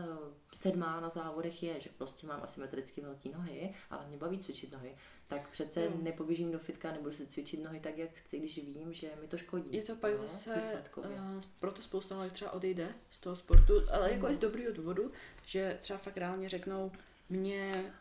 [0.54, 4.96] sedmá na závodech je, že prostě mám asymetricky velký nohy, ale mě baví cvičit nohy,
[5.28, 5.90] tak přece Jo.
[6.02, 9.38] nepoběžím do fitka, nebudu si cvičit nohy tak, jak chci, když vím, že mi to
[9.38, 9.76] škodí.
[9.76, 11.10] Je to pak jo, zase, výsledkově.
[11.10, 14.32] uh, proto spousta holek třeba odejde z toho sportu, ale jako Mhm.
[14.32, 15.12] i z dobrýho důvodu,
[15.44, 16.92] že třeba fakt reálně řeknou,
[17.28, 17.92] mně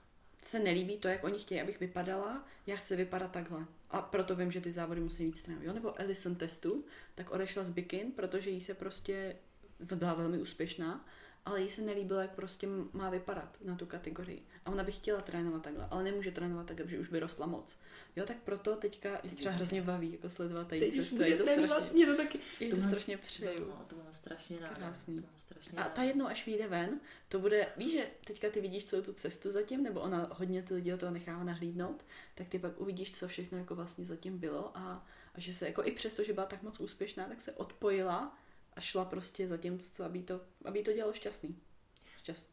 [0.43, 3.65] se nelíbí to, jak oni chtějí, abych vypadala, já chci vypadat takhle.
[3.89, 5.65] A proto vím, že ty závody musí být stejné.
[5.65, 5.73] Jo?
[5.73, 9.35] Nebo Alison testu, tak odešla z bikin, protože jí se prostě
[9.79, 11.05] byla velmi úspěšná,
[11.45, 14.45] ale jí se nelíbilo, jak prostě má vypadat na tu kategorii.
[14.65, 17.77] A ona by chtěla trénovat takhle, ale nemůže trénovat takhle, protože už by rostla moc.
[18.15, 21.15] Jo, tak proto teďka je třeba hrozně baví jako sledovat tady cestu.
[21.15, 22.39] může Je to trénovat, strašně, mě to taky.
[22.59, 23.67] je to mám- strašně přeju.
[23.69, 24.75] No, to mám strašně ráda.
[24.75, 25.15] Krásný.
[25.15, 26.99] To mám strašně A ta jednou, až vyjde ven,
[27.29, 30.73] to bude, víš, že teďka ty vidíš celou tu cestu zatím, nebo ona hodně ty
[30.73, 34.77] lidi do toho nechává nahlídnout, tak ty pak uvidíš, co všechno jako vlastně zatím bylo
[34.77, 38.37] a, a že se jako i přesto, že byla tak moc úspěšná, tak se odpojila
[38.73, 41.55] a šla prostě za tím, co, aby to, aby to dělalo šťastný.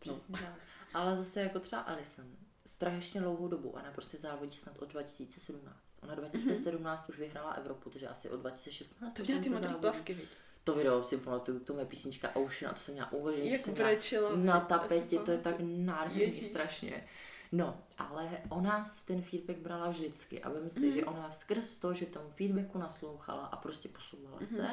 [0.01, 0.55] Přesně tak.
[0.95, 2.27] Ale zase jako třeba Alison,
[2.67, 5.77] strašně dlouhou dobu, ona prostě závodí snad od 2017.
[6.03, 9.15] Ona 2017 už vyhrála Evropu, takže asi od 2016.
[9.15, 10.29] To dělá ty modré plavky, viď?
[10.65, 13.75] To video si pamatuju, to je písnička Ocean a to jsem měla uložený, Jak jsem
[13.75, 14.37] měla brečela.
[14.37, 17.07] na tapetě, to je tak nádherný strašně.
[17.53, 20.93] No, ale ona si ten feedback brala vždycky a vím si, Mhm.
[20.93, 24.47] že ona skrz to, že tomu feedbacku naslouchala a prostě posouvala Mhm.
[24.57, 24.69] se,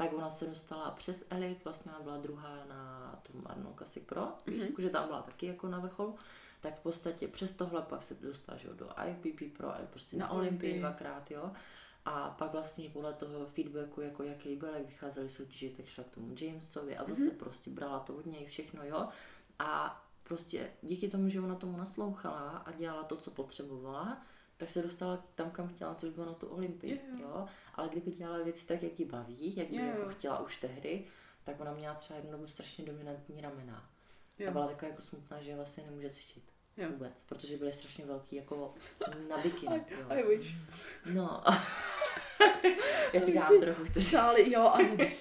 [0.00, 4.28] tak ona se dostala přes Elite, vlastně ona byla druhá na tom Arnold Classic Pro,
[4.46, 4.60] Mhm.
[4.60, 6.14] jakože tam byla taky jako na vrcholu,
[6.60, 10.16] tak v podstatě přes tohle pak se dostala že jo, do IFBB Pro a prostě
[10.16, 11.50] na, Na Olympii dvakrát, jo.
[12.04, 16.14] A pak vlastně podle toho feedbacku, jako jaký byl, jak vycházely soutěže, tak šla k
[16.14, 17.30] tomu Jamesovi a zase Mhm.
[17.36, 19.08] prostě brala to od něj všechno, jo.
[19.58, 24.22] A prostě díky tomu, že ona tomu naslouchala a dělala to, co potřebovala,
[24.60, 27.28] tak se dostala tam, kam chtěla, což bylo na tu Olympii, Jo, jo.
[27.28, 27.46] jo.
[27.74, 29.88] Ale kdyby dělala věci tak, jak ji baví, jak by Jo, jo.
[29.88, 31.04] jako chtěla už tehdy,
[31.44, 33.90] tak ona měla třeba jednu dobu strašně dominantní ramena.
[34.38, 34.52] A Jo.
[34.52, 36.44] byla taková jako smutná, že vlastně nemůže cvičit.
[36.76, 36.88] Jo.
[36.90, 38.74] Vůbec, protože byly strašně velký jako
[39.28, 39.84] na bikini.
[40.00, 40.06] Jo.
[40.08, 40.54] I wish.
[41.14, 41.42] No.
[43.12, 44.08] Já ti dám trochu, chceš.
[44.08, 45.16] Šály, jo, ani.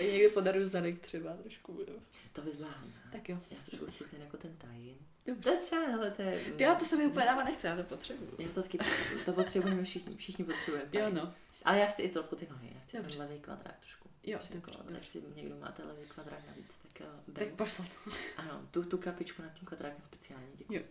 [0.00, 1.72] Já někdy podaruju zadek třeba trošku.
[1.88, 1.94] Jo.
[2.32, 2.74] To bys byla.
[3.12, 3.38] Tak jo.
[3.50, 4.96] Já trošku chci ten jako ten tajin.
[5.26, 5.42] Dobře.
[5.42, 6.40] To je třeba, hele, to je...
[6.58, 8.30] Já to se mi úplně dávat nechce, já to potřebuju.
[8.38, 9.24] Já to taky potřebuji.
[9.24, 10.88] To potřebujeme všichni, všichni potřebujeme.
[10.92, 11.34] Jo, no.
[11.64, 13.16] Ale já chci i trochu ty nohy, já chci Dobře.
[13.18, 14.08] ten levý kvadrát trošku.
[14.26, 14.70] Jo, jako.
[14.98, 17.06] Jestli někdo máte levý kvadrát navíc, tak jo.
[17.26, 17.56] Tak dej.
[17.56, 17.88] pošlat.
[18.36, 20.74] Ano, tu, tu kapičku nad tím kvadrátem speciálně, děkuji.
[20.78, 20.82] Jo.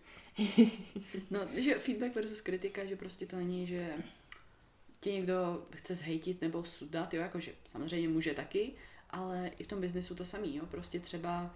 [1.31, 3.93] No, že feedback versus kritika, že prostě to není, že
[4.99, 8.73] tě někdo chce zhejtit nebo sudat, jo, jakože samozřejmě může taky,
[9.09, 11.55] ale i v tom biznesu to samý, jo, prostě třeba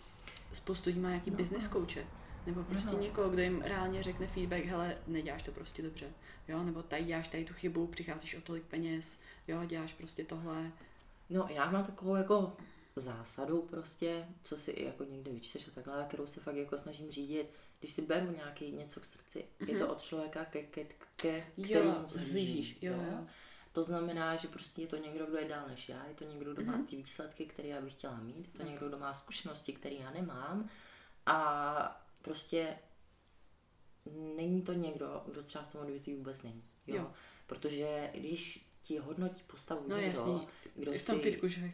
[0.54, 1.38] spoustu lidí má nějaký No.
[1.38, 2.08] business coache,
[2.48, 3.00] nebo prostě No.
[3.00, 6.12] někoho, kdo jim reálně řekne feedback, hele, neděláš to prostě dobře,
[6.48, 10.72] jo, nebo tady děláš tady tu chybu, přicházíš o tolik peněz, jo, děláš prostě tohle,
[11.30, 12.58] No, já mám takovou jako
[12.96, 17.12] zásadou prostě, co si i jako někde vyčteš a takhle, kterou se fakt jako snažím
[17.12, 17.48] řídit,
[17.80, 19.70] když si beru nějaký něco k srdci, mm-hmm.
[19.70, 23.28] je to od člověka, ke, ke, ke jo, zlížíš, jo, jo.
[23.72, 26.54] To znamená, že prostě je to někdo, kdo je dál než já, je to někdo,
[26.54, 26.78] kdo mm-hmm.
[26.78, 28.70] má ty výsledky, které já bych chtěla mít, je to mm-hmm.
[28.70, 30.70] někdo, kdo má zkušenosti, které já nemám
[31.26, 32.78] a prostě
[34.36, 36.64] není to někdo, kdo třeba v tom odvětví vůbec není.
[36.88, 36.96] Jo?
[36.96, 37.12] jo.
[37.48, 40.48] Protože když ti hodnotí postavu no, někdo, jasný.
[40.76, 41.72] kdo v tom fitku, že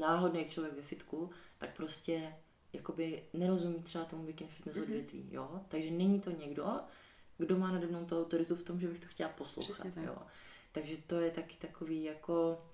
[0.00, 2.34] náhodný člověk ve fitku, tak prostě
[2.72, 4.82] jakoby nerozumí třeba tomu bikini fitness mm-hmm.
[4.82, 5.60] odvětví, jo?
[5.68, 6.80] Takže není to někdo,
[7.38, 10.04] kdo má nade mnou tu autoritu v tom, že bych to chtěla poslouchat, tak.
[10.04, 10.16] jo?
[10.72, 12.66] Takže to je taky takový jako,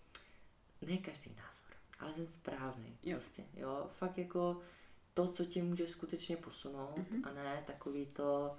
[0.82, 3.16] ne každý názor, ale ten správný, jo.
[3.16, 3.90] prostě, jo?
[3.98, 4.60] Fakt jako
[5.16, 7.20] to, co tě může skutečně posunout mm-hmm.
[7.24, 8.56] a ne takový to,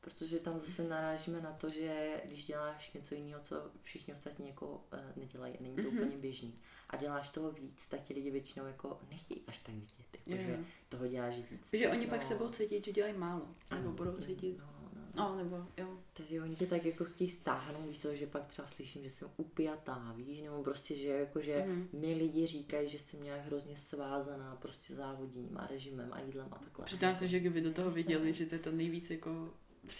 [0.00, 4.66] protože tam zase narážíme na to, že když děláš něco jiného, co všichni ostatní jako
[4.66, 6.02] uh, nedělají, není to mm-hmm.
[6.02, 6.54] úplně běžný,
[6.90, 10.58] a děláš toho víc, tak ti lidi většinou jako nechtějí až tak vidět, jako, že
[10.88, 11.70] toho děláš víc.
[11.70, 12.10] Takže oni no.
[12.10, 14.58] pak sebou cítí, že dělají málo, nebo budou cítit.
[14.58, 14.77] No,
[15.18, 15.98] No, nebo jo.
[16.12, 19.28] Takže oni tě tak jako chtějí stáhnout, víš to, že pak třeba slyším, že jsem
[19.36, 21.88] upjatá, víš, nebo prostě, že jako, že mm.
[21.92, 26.58] mi lidi říkají, že jsem nějak hrozně svázaná prostě závodím a režimem a jídlem a
[26.58, 26.84] takhle.
[26.84, 29.50] Přidám se, že kdyby do toho viděli, že to je to nejvíc jako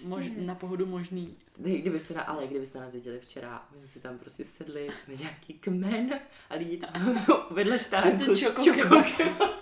[0.04, 1.36] mož, na pohodu možný.
[1.56, 5.54] Kdybyste, na, ale kdybyste nás viděli včera, my jsme si tam prostě sedli na nějaký
[5.54, 8.42] kmen a lidi tam vedle stánku s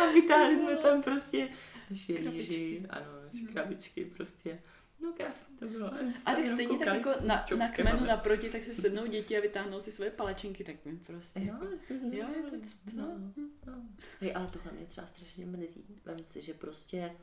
[0.00, 1.48] a vytáhli jsme tam prostě
[1.90, 3.46] rýži, ano, hmm.
[3.46, 4.58] krabičky, prostě.
[5.02, 5.94] No krásně to bylo.
[6.26, 9.80] A tak stejně tak jako na, na kmenu naproti, tak se sednou děti a vytáhnou
[9.80, 11.40] si svoje palečinky, tak mi prostě.
[11.40, 12.56] Jo, jako, jo, jako,
[12.90, 12.96] co?
[12.96, 13.32] No,
[13.66, 13.82] no.
[14.20, 15.84] Hej, ale tohle mě třeba strašně mrzí.
[16.04, 17.16] Vem si, že prostě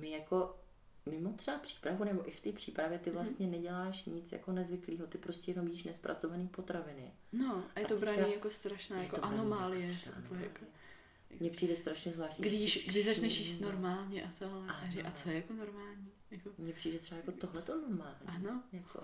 [0.00, 0.58] my jako
[1.06, 3.18] mimo třeba přípravu, nebo i v té přípravě ty mhm.
[3.18, 3.50] vlastně mm-hmm.
[3.50, 7.12] neděláš nic jako nezvyklého, ty prostě jenom jíš nespracované potraviny.
[7.32, 9.86] No, a je to braní jako strašná, jako anomálie.
[9.86, 10.64] Jako strašná jako,
[11.40, 12.44] mně přijde strašně zvláštní.
[12.44, 16.12] Když, když začneš jíst normálně a to, a, a co je jako normální?
[16.30, 16.50] Jako...
[16.58, 18.26] Mně přijde třeba jako tohle to normální.
[18.26, 18.62] Ano.
[18.72, 19.02] Jako,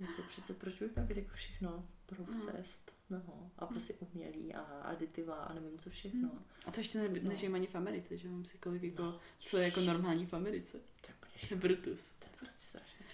[0.00, 3.22] jako přece proč bych měl jako všechno procest, no.
[3.26, 6.28] no a prostě umělý a aditiva a nevím co všechno.
[6.28, 6.44] Hmm.
[6.66, 7.54] A to ještě ne, no.
[7.54, 10.78] ani v Americe, že mám si kolik jako, no, co je jako normální v Americe.
[11.00, 11.08] To
[11.50, 12.12] je Brutus.
[12.18, 12.61] To je prostě.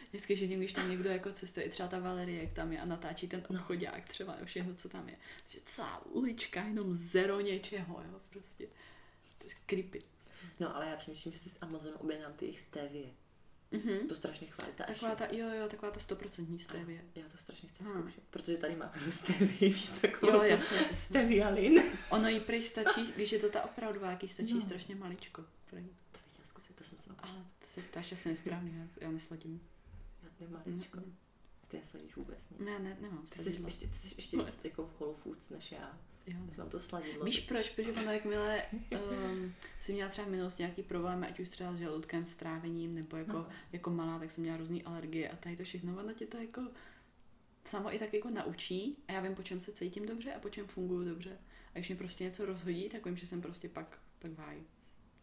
[0.08, 2.84] Vždycky, že když tam někdo jako cestuje, i třeba ta Valerie, jak tam je a
[2.84, 5.16] natáčí ten obchodák třeba, všechno, co tam je.
[5.48, 8.66] Že celá ulička, jenom zero něčeho, jo, prostě.
[9.38, 10.02] To je creepy.
[10.60, 13.08] No, ale já přemýšlím, že si z Amazonu objednám ty jejich stevie.
[13.72, 14.08] Mm-hmm.
[14.08, 14.72] To strašně chválí.
[14.76, 17.04] Ta taková ta, jo, jo, taková ta stoprocentní stevie.
[17.14, 17.92] Já to strašně chci hmm.
[17.92, 20.78] zkoušet, protože tady máme stevie, víš, takovou jo, jasně.
[20.92, 21.82] stevialin.
[22.10, 24.60] Ono jí prej stačí, když je to ta opravdová, jaký stačí no.
[24.60, 25.44] strašně maličko.
[25.70, 25.84] Prej.
[26.12, 29.60] To viděl zkusit, to jsem se Ale to si ptáš asi nesprávný, já, já nesladím.
[30.40, 30.98] Já maličko.
[30.98, 31.12] Mm-hmm.
[31.68, 32.60] Ty nesladíš vůbec nic.
[32.60, 33.26] Ne, ne, nemám.
[33.26, 35.98] Ty jsi, ještě, ty jsi ještě víc jako v Whole Foods než já.
[36.26, 36.38] Jo.
[36.48, 37.24] Já jsem to sladidlo.
[37.24, 37.70] Víš proč?
[37.70, 41.76] Protože ono jakmile um, si měla třeba v minulosti nějaký problém, ať už třeba s
[41.76, 43.48] žaludkem, s trávením, nebo jako, no.
[43.72, 46.62] jako malá, tak jsem měla různé alergie a tady to všechno, ono tě to jako
[47.64, 50.50] samo i tak jako naučí a já vím, po čem se cítím dobře a po
[50.50, 51.38] čem funguju dobře.
[51.74, 54.66] A když mě prostě něco rozhodí, tak vím, že jsem prostě pak, pak v háji.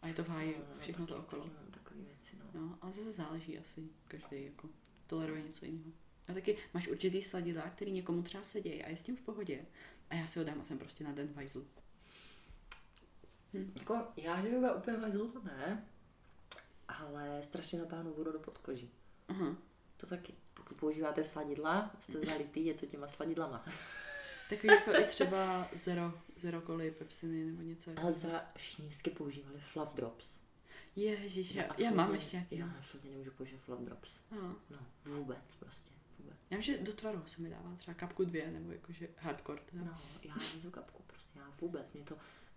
[0.01, 1.49] A je to v háji, no, no, všechno to okolo.
[1.71, 2.61] Takové věci, no.
[2.61, 2.77] no.
[2.81, 4.69] ale zase záleží asi, každý jako
[5.07, 5.91] toleruje něco jiného.
[6.27, 9.65] A taky máš určitý sladidla, který někomu třeba sedějí a je s tím v pohodě.
[10.09, 11.65] A já si ho dám a jsem prostě na den vajzl.
[13.53, 13.71] Hm.
[13.79, 15.85] Jako, já, že by úplně vajzl, to ne,
[16.87, 18.91] ale strašně natáhnu vodu do podkoží.
[19.29, 19.55] Uh-huh.
[19.97, 20.33] To taky.
[20.53, 23.65] Pokud používáte sladidla, jste zalitý, je to těma sladidlama.
[24.49, 27.91] Takový jako i třeba zero, zero koly, pepsiny nebo něco.
[27.97, 30.44] Ale třeba všichni vždycky používali fluff drops.
[30.95, 32.57] Ježíš, já, já, já mám ještě nějaký.
[32.57, 34.19] Já absolutně nemůžu používat fluff drops.
[34.31, 34.55] No.
[34.69, 35.91] no, vůbec prostě.
[36.19, 36.37] Vůbec.
[36.51, 39.61] Já vím, že do tvaru se mi dává třeba kapku dvě, nebo jakože hardcore.
[39.65, 39.83] Teda.
[39.83, 41.93] No, já tu kapku prostě, já vůbec.
[41.93, 42.15] Mě to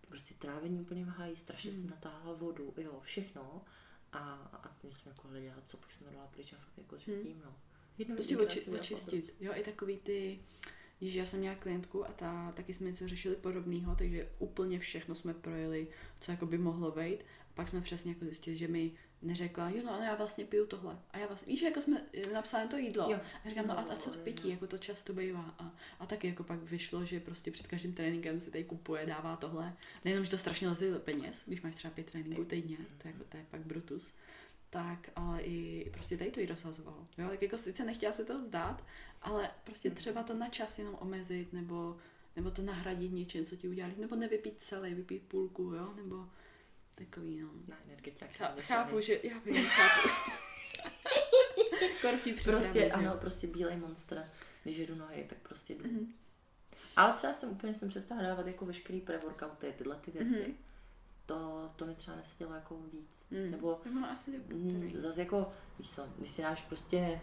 [0.08, 1.80] prostě trávení úplně váhají, strašně hmm.
[1.80, 3.64] jsem natáhla vodu, jo, všechno.
[4.12, 7.12] A, a mě jsme jako hleděla, co bych jsme dala pryč a fakt jako, že
[7.12, 7.22] hmm.
[7.22, 7.56] tím, no.
[7.98, 9.36] Jednou prostě oči, očistit.
[9.40, 10.40] Jo, i takový ty,
[11.00, 15.14] Již já jsem měla klientku a ta, taky jsme něco řešili podobného, takže úplně všechno
[15.14, 15.88] jsme projeli,
[16.20, 17.18] co jako by mohlo být.
[17.58, 18.92] Pak jsme přesně jako zjistili, že mi
[19.22, 20.98] neřekla, jo no, ale já vlastně piju tohle.
[21.10, 23.10] A já vlastně, víš, jako jsme napsali to jídlo.
[23.10, 23.18] Jo.
[23.44, 25.54] A říkám, no a, a co to pití, jako to často bývá.
[25.58, 29.36] A, a taky jako pak vyšlo, že prostě před každým tréninkem si tady kupuje, dává
[29.36, 29.76] tohle.
[30.04, 33.14] Nejenom, že to strašně leze do peněz, když máš třeba pět tréninků týdně, to je,
[33.14, 34.12] jako, to je fakt brutus
[34.70, 37.06] tak ale i prostě tady to jí dosazovalo.
[37.18, 38.84] Jo, tak jako sice nechtěla se to vzdát,
[39.22, 41.96] ale prostě třeba to na čas jenom omezit, nebo,
[42.36, 46.28] nebo to nahradit něčím, co ti udělali, nebo nevypít celý, vypít půlku, jo, nebo
[47.04, 47.48] takový, no.
[47.68, 48.30] Na energetiák.
[48.32, 50.08] Chá, chápu, že, já vím, chápu.
[52.44, 54.28] prostě ano, prostě bílej monster,
[54.62, 55.84] když jedu nohy, tak prostě jdu.
[55.84, 56.06] Mm-hmm.
[56.96, 60.40] Ale třeba jsem úplně jsem přestala dávat jako veškerý pre-workouty, tyhle ty věci.
[60.42, 60.54] Mhm.
[61.26, 63.26] To, to mi třeba nesedělo jako víc.
[63.30, 63.50] Mm.
[63.50, 64.40] Nebo ono asi
[64.94, 67.20] zase jako, víš co, když si dáš prostě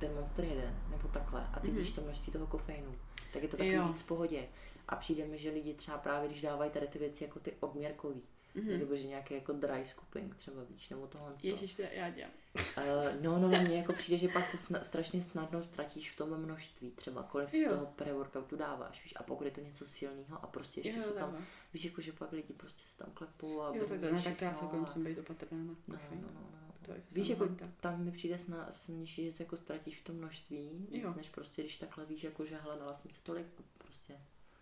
[0.00, 1.76] ten Monster jeden, nebo takhle, a ty Mhm.
[1.76, 2.94] víš to množství toho kofeinu,
[3.32, 3.88] tak je to takový Jo.
[3.88, 4.48] víc v pohodě.
[4.88, 8.22] A přijde mi, že lidi třeba právě, když dávají tady ty věci jako ty odměrkový,
[8.60, 8.78] Mhm.
[8.78, 11.32] nebo že nějaký jako dry scooping třeba víš, nebo tohle.
[11.42, 12.30] Ježíš, to já dělám.
[12.78, 12.84] Uh,
[13.22, 16.36] no, no, no, mně jako přijde, že pak se sna- strašně snadno ztratíš v tom
[16.36, 17.70] množství, třeba kolik si Jo.
[17.70, 21.10] toho pre-workoutu dáváš, víš, a pokud je to něco silného a prostě ještě Jo, jsou
[21.12, 24.36] tam, víš, jako že pak lidi prostě se tam klepou a Jo, takhle, ne, tak
[24.36, 26.58] to já všechno celkem a- musím být opatrná na No, no, no, no, no.
[26.82, 27.68] To je Víš, jako tak.
[27.80, 31.62] tam mi přijde sna, silnější, že se jako ztratíš v tom množství, víc než prostě,
[31.62, 33.46] když takhle víš, jako že hele, dala jsem si tolik,
[33.78, 34.20] prostě.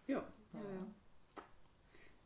[0.08, 0.22] Jo,
[0.54, 0.60] No.
[0.60, 0.86] jo, jo.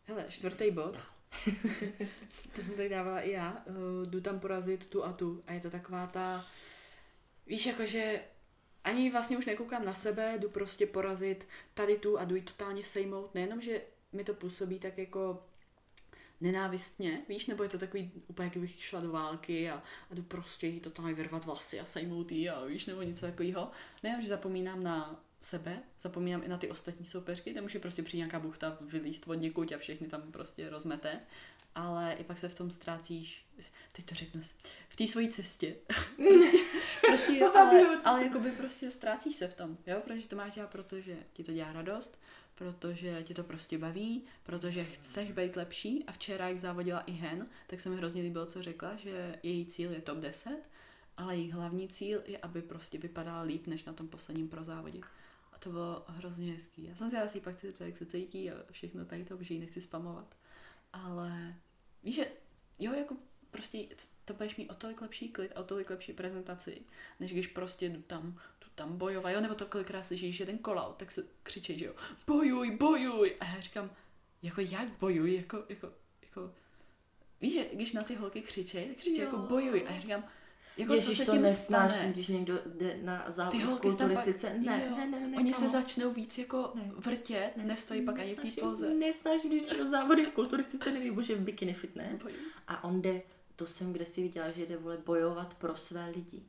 [0.05, 0.97] Hele, čtvrtý bod.
[2.57, 3.65] to jsem tady dávala i já.
[3.67, 5.43] Uh, jdu tam porazit tu a tu.
[5.47, 6.45] A je to taková ta...
[7.47, 8.21] Víš, jakože
[8.85, 12.85] ani vlastně už nekoukám na sebe, jdu prostě porazit tady tu a jdu ji totálně
[12.85, 13.35] sejmout.
[13.35, 15.43] Nejenom, že mi to působí tak jako
[16.41, 20.23] nenávistně, víš, nebo je to takový úplně, jak bych šla do války a, a jdu
[20.23, 23.71] prostě jí totálně vyrvat vlasy a sejmout jí a víš, nebo něco takového.
[24.03, 28.03] Nejenom, že zapomínám na sebe, zapomínám i na ty ostatní soupeřky, tam už je prostě
[28.03, 31.21] přijde nějaká buchta vylíst od někud a všechny tam prostě rozmete,
[31.75, 33.45] ale i pak se v tom ztrácíš,
[33.93, 34.41] teď to řeknu,
[34.89, 35.77] v té svojí cestě.
[36.17, 36.59] prostě,
[37.07, 40.71] prostě jo, ale, ale jakoby prostě ztrácíš se v tom, jo, protože to máš dělat,
[40.71, 42.19] protože ti to dělá radost,
[42.55, 46.05] protože ti to prostě baví, protože chceš být lepší.
[46.07, 49.67] A včera, jak závodila i Hen, tak se mi hrozně líbilo, co řekla, že její
[49.67, 50.59] cíl je top 10,
[51.17, 55.01] ale její hlavní cíl je, aby prostě vypadala líp, než na tom posledním pro závodě.
[55.01, 55.07] A
[55.61, 56.85] to bylo hrozně hezký.
[56.85, 59.55] Já jsem si asi pak chci zeptat, jak se cítí a všechno tady to, protože
[59.55, 60.37] ji nechci spamovat.
[60.93, 61.55] Ale
[62.03, 62.27] víš, že
[62.79, 63.17] jo, jako
[63.51, 63.79] prostě
[64.25, 66.83] to budeš mít o tolik lepší klid a o tolik lepší prezentaci,
[67.21, 68.27] než když prostě jdu tam,
[68.61, 71.85] jdu tam bojovat, jo, nebo to kolikrát slyšíš, že ten call tak se křičí, že
[71.85, 71.95] jo,
[72.27, 73.91] bojuj, bojuj, a já říkám,
[74.43, 75.93] jako jak bojuj, jako, jako,
[76.23, 76.55] jako,
[77.41, 79.25] víš, že když na ty holky křičí, tak křičí Jo.
[79.25, 80.25] jako bojuj a já říkám,
[80.77, 82.13] jako Ježiš, co se to tím nesnáším, stane?
[82.13, 84.55] když někdo jde na se tam pak, kulturistice.
[84.59, 85.73] Ne, jo, ne, ne, ne, oni se kamo.
[85.73, 86.91] začnou víc jako Ne.
[86.97, 88.95] vrtět, Ne, nestojí pak ani v té poze.
[88.95, 92.21] Nesnáším, když někdo závody v kulturistice, nevím, bože v bikini fitness.
[92.23, 92.39] Bojuj.
[92.69, 93.23] A on jde,
[93.57, 96.43] to jsem kde si viděla, že jde vole bojovat pro své lidi.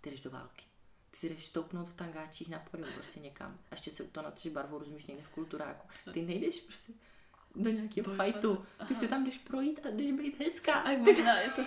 [0.00, 0.64] Ty jdeš do války.
[1.10, 3.50] Ty si jdeš stoupnout v tangáčích na podium prostě někam.
[3.50, 5.88] A ještě se to na tři barvou rozumíš někde v kulturáku.
[6.12, 6.92] Ty nejdeš prostě
[7.56, 8.64] do nějakého fajtu.
[8.88, 10.72] Ty si tam jdeš projít a jdeš být hezká.
[10.74, 11.62] A možná je to,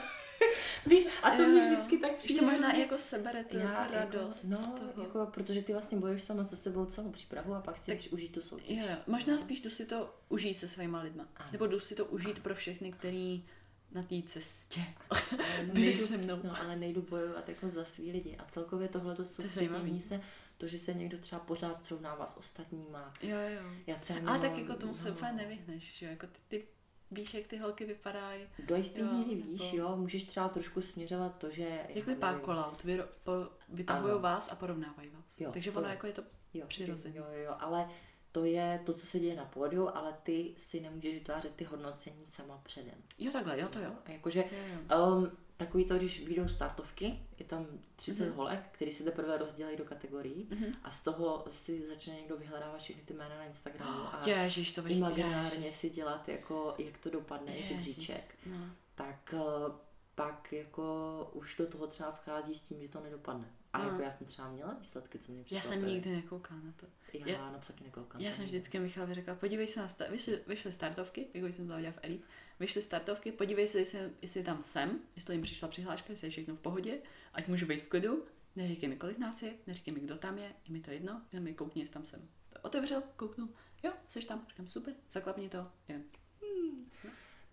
[0.85, 2.39] Víš, a to Jo, mě vždycky tak přijde.
[2.39, 5.03] to možná jako sebere tu, tu radost Jako, z no, toho.
[5.03, 8.31] jako, protože ty vlastně bojuješ sama se sebou celou přípravu a pak si jdeš užít
[8.31, 8.77] tu soutěž.
[8.77, 8.95] Jo, jo.
[9.07, 11.27] Možná spíš jdu si to užít se svýma lidma.
[11.35, 11.49] Ano.
[11.51, 13.45] Nebo jdu si to užít pro všechny, který
[13.91, 14.81] na té cestě
[15.73, 16.39] byli nejdu- se mnou.
[16.43, 18.37] No, ale nejdu bojovat jako za svý lidi.
[18.37, 20.21] A celkově tohle to soustředění se,
[20.57, 23.13] to, že se někdo třeba pořád srovnává s ostatníma.
[23.21, 23.61] Jo, jo.
[23.87, 26.11] Já třeba Ale tak jako tomu se no, úplně nevyhneš, že jo?
[26.11, 26.67] Jako ty, ty
[27.11, 28.41] víš, jak ty holky vypadají.
[28.67, 31.79] Do jistý Jo, míry víš, jo, můžeš třeba trošku směřovat to, že...
[31.89, 32.83] Jak vypadá nevím, kolaut?
[32.83, 33.31] Vy, po,
[33.69, 35.25] vytahují vás a porovnávají vás.
[35.39, 37.15] Jo, Takže to ono jako je to jo, přirozený.
[37.15, 37.89] Jo, jo, jo, ale
[38.31, 42.25] to je to, co se děje na pódiu, ale ty si nemůžeš vytvářet ty hodnocení
[42.25, 42.95] sama předem.
[43.19, 43.91] Jo, takhle, jo, to jo.
[44.07, 44.57] Jakože Jo,
[44.91, 45.07] jo.
[45.07, 45.31] Um,
[45.65, 48.33] takový to, když vyjdou startovky, je tam 30 Mhm.
[48.37, 50.71] holek, který se teprve rozdělají do kategorií Mhm.
[50.83, 54.81] a z toho si začne někdo vyhledávat všechny ty jména na Instagramu a Ježíš, to
[54.81, 57.67] bych imaginárně si dělat, jako, jak to dopadne, Ježiš.
[57.67, 58.57] žebříček, No.
[58.95, 59.75] tak uh,
[60.15, 63.47] pak jako už do toho třeba vchází s tím, že to nedopadne.
[63.73, 63.89] A No.
[63.89, 65.73] jako já jsem třeba měla výsledky, co mě Já překvapily.
[65.81, 66.85] jsem nikdy nekoukala na to.
[67.13, 68.21] Já, já- na to taky nekoukám.
[68.21, 71.91] Já jsem vždycky Michalovi řekla, podívej se na sta- vyšly, vyšly startovky, jako jsem závodila
[71.93, 72.23] v Elite,
[72.61, 76.55] vyšly startovky, podívej se, jestli, jestli tam jsem, jestli jim přišla přihláška, jestli je všechno
[76.55, 76.97] v pohodě,
[77.33, 80.53] ať můžu být v klidu, neříkej mi, kolik nás je, neříkej mi, kdo tam je,
[80.65, 82.29] je mi to jedno, jenom mi koukni, jestli tam jsem.
[82.61, 83.49] Otevřel, kouknul,
[83.83, 86.03] jo, jsi tam, říkám, super, zaklapni to, jen.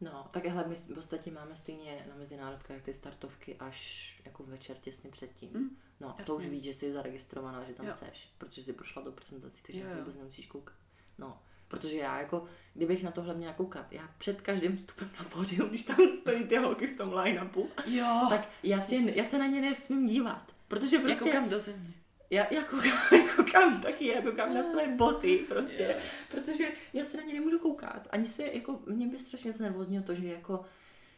[0.01, 4.77] No, tak hele, my v podstatě máme stejně na mezinárodkách ty startovky až jako večer
[4.77, 5.51] těsně předtím.
[5.53, 6.25] Mm, no, jasně.
[6.25, 7.95] to už víš, že jsi zaregistrovaná, že tam Jo.
[7.99, 10.05] seš, protože jsi prošla do prezentací, takže Jo, na to jo.
[10.05, 10.75] vůbec nemusíš koukat.
[11.19, 15.69] No, protože já jako, kdybych na tohle měla koukat, já před každým vstupem na pódium,
[15.69, 19.47] když tam stojí ty holky v tom line-upu, Jo, tak já, si, já se na
[19.47, 20.43] ně nesmím dívat.
[20.69, 21.91] Protože já prostě, koukám do země.
[22.31, 26.05] já, já koukám, já koukám taky, já koukám na své boty prostě, Jo.
[26.31, 28.09] protože já se na ně nemůžu koukat.
[28.11, 30.65] Ani se, jako, mě by strašně znervoznilo to, že jako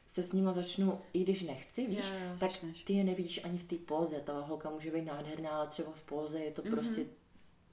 [0.06, 2.82] se s nima začnu, i když nechci, víš, jo, tak začneš.
[2.84, 4.16] ty je nevidíš ani v té póze.
[4.24, 6.70] Ta holka může být nádherná, ale třeba v póze je to Mhm.
[6.70, 7.04] prostě,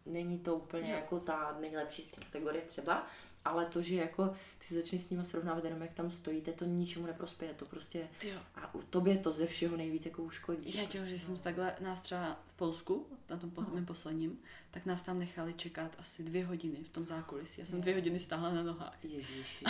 [0.07, 3.07] není to úplně jako ta nejlepší z té kategorie třeba.
[3.47, 4.33] Ale to, že jako
[4.67, 8.39] ty začneš s nimi srovnávat jenom jak tam stojíte, to ničemu neprospěje, to prostě Jo.
[8.55, 10.77] a u tobě to ze všeho nejvíc jako uškodí.
[10.77, 14.39] Já tím, že jsem takhle nás třeba v Polsku, na tom mém posledním,
[14.71, 17.61] tak nás tam nechali čekat asi dvě hodiny v tom zákulisí.
[17.61, 18.97] Já jsem dvě hodiny stála na nohách.
[19.03, 19.65] Ježíši.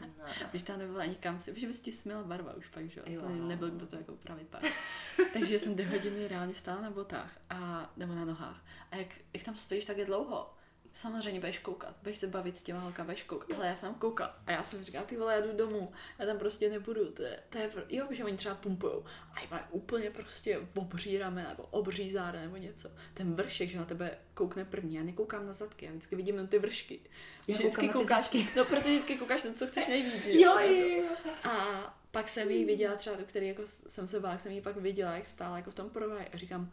[0.00, 0.24] no.
[0.50, 3.22] Když tam nebyla ani kam si, protože by ti směla barva už pak, že jo?
[3.28, 3.48] No.
[3.48, 4.62] nebyl kdo to jako upravit pak.
[5.32, 8.64] Takže jsem dvě hodiny reálně stála na botách a, nebo na nohách.
[8.90, 10.54] A jak, jak tam stojíš tak je dlouho,
[10.92, 13.56] samozřejmě budeš koukat, budeš se bavit s těma holkama, budeš koukat.
[13.56, 16.38] Ale já jsem koukal a já jsem říkala, ty vole, já jdu domů, já tam
[16.38, 20.60] prostě nebudu, to je, to je jo, že oni třeba pumpujou a mají úplně prostě
[20.74, 22.90] obří ramena nebo obří záda nebo něco.
[23.14, 26.48] Ten vršek, že na tebe koukne první, já nekoukám na zadky, já vždycky vidím jenom
[26.48, 27.00] ty vršky.
[27.48, 31.04] Já vždycky koukáš, no protože vždycky koukáš na to, co chceš nejvíc, Jo, jo, jo.
[31.44, 34.76] a pak jsem jí viděla třeba který jako jsem se bála, jak jsem jí pak
[34.76, 36.72] viděla, jak stála jako v tom provaji a říkám,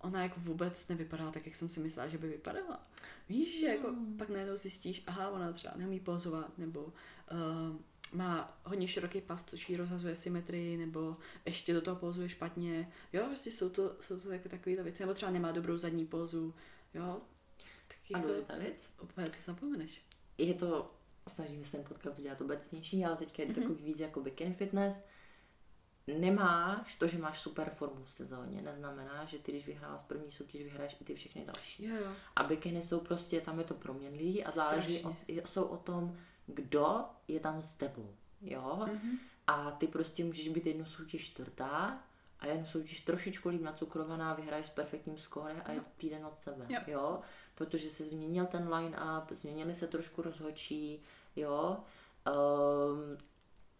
[0.00, 2.86] ona jako vůbec nevypadala tak, jak jsem si myslela, že by vypadala.
[3.28, 4.16] Víš, že jako Hmm.
[4.16, 6.92] pak najednou zjistíš, aha, ona třeba neumí pozovat, nebo uh,
[8.12, 12.92] má hodně široký pas, což jí rozhazuje symetrii, nebo ještě do toho pozuje špatně.
[13.12, 16.54] Jo, prostě jsou to, jsou to jako takovýhle věci, nebo třeba nemá dobrou zadní pózu,
[16.94, 17.20] jo.
[17.88, 20.02] Tak A jako, důležitá věc, úplně to zapomeneš.
[20.38, 20.94] je to,
[21.28, 23.68] snažíme se ten podcast udělat obecnější, ale teďka je to Mhm.
[23.68, 25.04] takový víc jako bikini fitness.
[26.06, 30.62] Nemáš to, že máš super formu v sezóně, neznamená, že ty, když vyhrála první soutěž,
[30.62, 31.84] vyhraješ i ty všechny další.
[31.84, 32.12] Jo, jo.
[32.36, 37.04] A bikiny jsou prostě, tam je to proměnlivý a záleží, o, jsou o tom, kdo
[37.28, 38.14] je tam s tebou.
[38.40, 38.86] Jo?
[38.92, 39.18] Mhm.
[39.46, 42.02] A ty prostě můžeš být jednu soutěž čtvrtá
[42.40, 46.38] a jednu soutěž trošičku líp nacukrovaná, vyhraješ s perfektním skóre a je to týden od
[46.38, 46.66] sebe.
[46.68, 46.80] Jo.
[46.86, 47.20] Jo?
[47.54, 51.02] Protože se změnil ten line-up, změnily se trošku rozhodčí,
[51.36, 51.76] jo.
[52.26, 53.18] Um,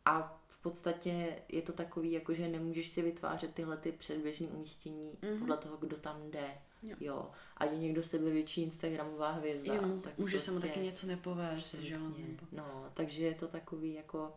[0.04, 5.38] a podstatě je to takový, jako že nemůžeš si vytvářet tyhle ty předběžné umístění Mhm.
[5.38, 6.48] podle toho, kdo tam jde.
[6.82, 6.96] Jo.
[7.00, 7.30] Jo.
[7.56, 11.74] Ať je někdo sebevětší Instagramová hvězda, Jemu, tak může se mu prostě- taky něco nepovést,
[11.74, 12.00] že jo?
[12.08, 12.24] Přesně.
[12.28, 14.32] nebo- No, takže je to takový jako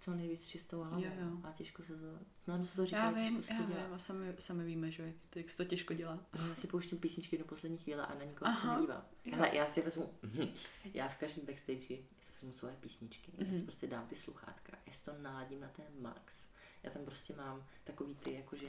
[0.00, 1.04] co nejvíc čistou hlavou.
[1.04, 1.30] Jo, jo.
[1.44, 3.76] A těžko se to, snadno se to říká, Já vím, těžko se já to vím,
[3.76, 3.94] dělá.
[3.94, 6.18] a sami, sami víme, že jak, se to těžko dělá.
[6.48, 8.74] Já si pouštím písničky do poslední chvíle a na nikoho se Aha.
[8.76, 9.02] nedívám.
[9.24, 9.32] Jo.
[9.36, 10.10] Hele, já si vezmu,
[10.94, 13.62] já v každém backstage si vezmu svoje písničky, já si Mhm.
[13.62, 16.46] prostě dám ty sluchátka, já si to naladím na ten max.
[16.82, 18.68] Já tam prostě mám takový ty jakože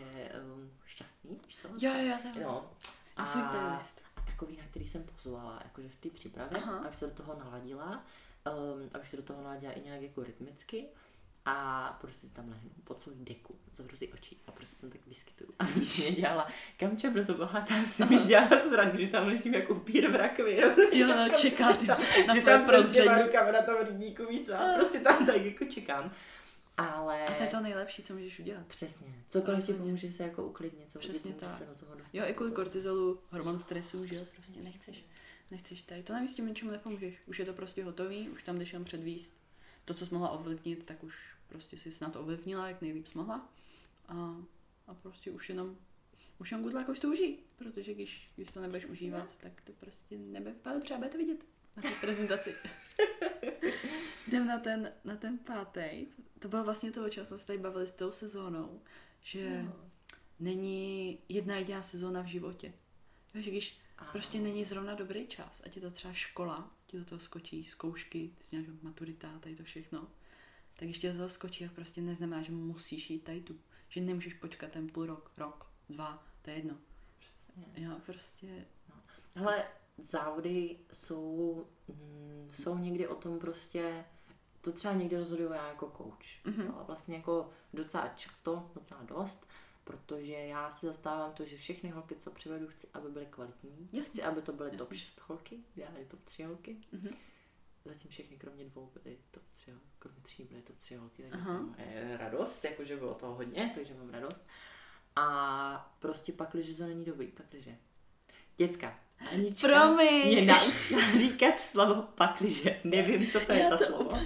[0.55, 1.67] um, šťastný, víš co?
[1.67, 2.71] Jo, jo, to No.
[3.15, 4.01] A svůj playlist.
[4.15, 6.77] a takový, na který jsem pozovala, jakože v té přípravě, Aha.
[6.79, 8.03] abych se do toho naladila,
[8.73, 10.87] um, abych se do toho naladila i nějak jako rytmicky
[11.45, 15.02] a prostě si tam lehnu po celý deku, zavřu ty oči a prostě tam tak
[15.08, 15.54] vyskytuju.
[15.60, 16.47] A když mě dělala,
[16.78, 20.58] Kamča brzo bohatá si mi dělala srandu, že tam ležím jako upír v rakvi.
[20.58, 23.21] Jo, no, prostě čeká ty tam- na že své tam prozření.
[23.23, 26.12] rukama na tom rybníku, víš co, a prostě tam tak jako čekám.
[26.78, 27.25] Ale...
[27.25, 28.67] A to je to nejlepší, co můžeš udělat.
[28.67, 29.08] Přesně.
[29.28, 31.58] Cokoliv ti pomůže se jako uklidnit, co Přesně tak.
[31.58, 32.17] se do toho dostat.
[32.17, 35.06] Jo, i kvůli kortizolu, hormon stresu, že jo, prostě nechceš,
[35.52, 36.04] nechceš tady.
[36.04, 37.15] To navíc tím ničemu nepomůžeš.
[37.25, 39.34] Už je to prostě hotový, už tam jdeš jen předvíst.
[39.89, 41.15] To, co jsi mohla ovlivnit, tak už
[41.47, 43.49] prostě si snad ovlivnila, jak nejlíp jsi mohla.
[44.08, 44.36] A,
[44.88, 45.78] a prostě už jenom,
[46.38, 47.38] už jenom good luck, už to užij.
[47.56, 51.45] Protože když, když to nebudeš užívat, tak to prostě nebude vypadat třeba, bude to vidět
[51.75, 52.56] na té prezentaci.
[54.28, 56.06] Jdem na ten, na ten pátý.
[56.39, 58.82] To bylo vlastně to, o čem jsme se tady bavili s tou sezónou,
[59.21, 59.75] že No.
[60.39, 62.73] není jedna jediná sezóna v životě.
[63.36, 63.80] Že když
[64.12, 68.34] prostě není zrovna dobrý čas, ať je to třeba škola, ti do toho skočí zkoušky,
[68.49, 70.08] ty že maturita, tady to všechno,
[70.73, 73.60] tak ti do toho skočí, tak prostě neznamená, že musíš jít tady tu.
[73.89, 76.78] Že nemůžeš počkat ten půl rok, rok, dva, to je jedno.
[77.19, 77.63] Přesně.
[77.75, 78.65] Jo, prostě,
[79.36, 79.65] Hele,
[79.97, 84.06] závody jsou, mm, jsou někdy o tom prostě,
[84.62, 86.45] to třeba někdy rozhoduju já jako coach.
[86.45, 86.62] Mhm.
[86.62, 89.47] Jo, a vlastně jako docela často, docela dost,
[89.89, 93.89] protože já si zastávám to, že všechny holky, co přivedu, chci, aby byly kvalitní.
[93.93, 94.04] Jasně.
[94.04, 94.97] Chci, aby to byly top Jasně.
[94.97, 96.78] 6 holky, ideálně top 3 holky.
[96.91, 97.10] mhm.
[97.86, 101.75] Zatím všechny kromě dvou byly top 3, kromě tří byly top 3 holky, takže mám
[102.17, 104.47] radost, jakože bylo toho hodně, takže mám radost.
[105.15, 107.69] A prostě pak, když to není dobrý, pak, když
[108.58, 108.99] Děcka,
[109.32, 110.27] Anička Promiň.
[110.27, 112.79] mě naučila říkat slovo pakliže.
[112.84, 114.17] Nevím, co to je Já za to slovo.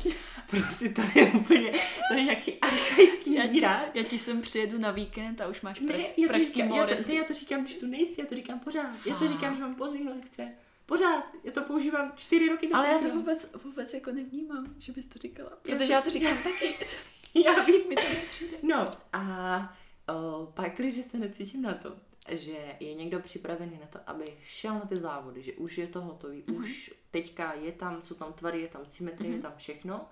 [0.50, 1.72] Prostě to je úplně,
[2.08, 3.82] to je nějaký archaický Já výraz.
[3.94, 6.72] já ti sem přijedu na víkend a už máš Ne, pres, já to, pražský říkám,
[6.78, 9.06] já, to, ne, já to říkám, když tu nejsi, já to říkám pořád.
[9.06, 10.52] Já to říkám, že mám pozdní lekce.
[10.86, 11.24] Pořád.
[11.44, 12.68] Já to používám čtyři roky.
[12.68, 13.20] to Ale já to používám.
[13.20, 15.50] vůbec, vůbec jako nevnímám, že bys to říkala.
[15.62, 16.76] Protože to- já to říkám taky.
[17.46, 17.82] Já vím.
[17.90, 18.58] Mi to nepřijde.
[18.64, 19.76] No a
[20.14, 21.96] o, pak, když se necítím na to,
[22.32, 26.02] že je někdo připravený na to, aby šel na ty závody, že už je to
[26.02, 26.58] hotový, Mhm.
[26.58, 29.38] už teďka je tam, co tam tvary, je tam symetrie, Mhm.
[29.38, 30.06] je tam všechno,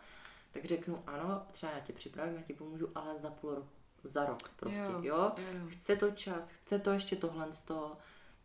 [0.51, 3.67] tak řeknu ano, třeba já tě připravím, já ti pomůžu, ale za půl roku,
[4.03, 4.99] za rok prostě, jo.
[5.01, 5.67] Jo, jo.
[5.69, 7.97] Chce to čas, chce to ještě tohle z toho,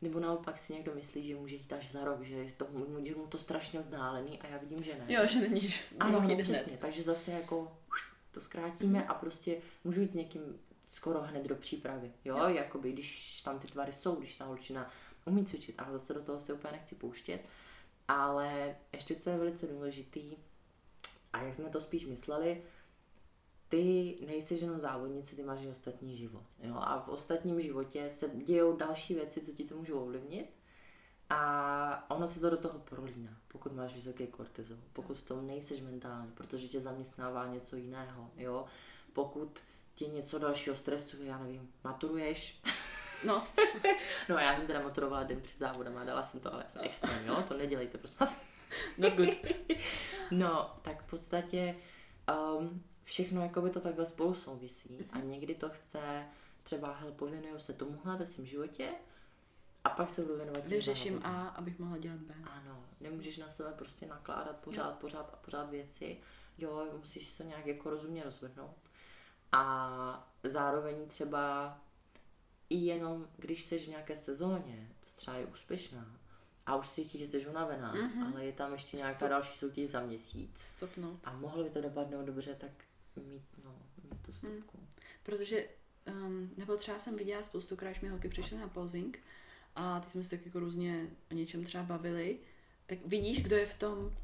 [0.02, 2.66] Nebo naopak si někdo myslí, že může jít až za rok, že je to,
[3.04, 5.04] že mu to strašně vzdálený a já vidím, že ne.
[5.14, 7.76] Jo, že není, že ano, no, přesně, takže zase jako
[8.30, 12.48] to zkrátíme a prostě můžu jít s někým skoro hned do přípravy, jo, Jo.
[12.48, 14.90] jakoby, když tam ty tvary jsou, když ta holčina
[15.24, 17.40] umí cvičit, ale zase do toho se úplně nechci pouštět,
[18.08, 20.36] ale ještě co je velice důležitý,
[21.32, 22.62] a jak jsme to spíš mysleli,
[23.68, 26.42] ty nejsi jenom závodnice, ty máš i ostatní život.
[26.62, 26.74] Jo?
[26.76, 30.56] A v ostatním životě se dějou další věci, co ti to můžou ovlivnit.
[31.30, 35.80] A ono se to do toho prolíná, pokud máš vysoký kortizol, pokud v tom nejseš
[35.80, 38.64] mentálně, protože tě zaměstnává něco jiného, jo.
[39.12, 39.58] Pokud
[39.96, 42.60] tě něco dalšího stresuje, já nevím, maturuješ,
[43.24, 43.46] No,
[44.28, 47.26] no já jsem teda maturovala den před závodem a dala jsem to, ale jsem extrém,
[47.26, 48.42] jo, to nedělejte, prosím vás.
[48.98, 49.28] not good.
[50.30, 51.76] No, tak v podstatě
[52.58, 56.26] um, všechno jakoby to takhle spolu souvisí a někdy to chce
[56.62, 58.88] třeba, hele, pověnuju se tomuhle ve svém životě
[59.84, 61.20] a pak se budu věnovat Vyřeším.
[61.24, 62.34] A, abych mohla dělat B.
[62.44, 66.16] Ano, nemůžeš na sebe prostě nakládat pořád, pořád a pořád věci.
[66.58, 68.85] Jo, musíš se nějak jako rozumně rozvrhnout.
[69.56, 71.78] A zároveň třeba
[72.70, 76.16] i jenom, když jsi v nějaké sezóně, co třeba je úspěšná,
[76.66, 78.22] a už si cítíš, že jsi unavená, Mhm.
[78.26, 79.28] ale je tam ještě nějaká Stop.
[79.28, 81.20] další soutěž za měsíc Stopnout.
[81.24, 82.70] a mohlo by to dopadnout dobře, tak
[83.16, 84.78] mít, no, mít tu stopku.
[85.22, 85.68] Protože,
[86.06, 89.18] um, nebo třeba jsem viděla spoustukrát, když mi holky přišly na posing
[89.76, 92.38] a ty jsme se tak jako různě o něčem třeba bavili,
[92.86, 94.16] tak vidíš, kdo je v tom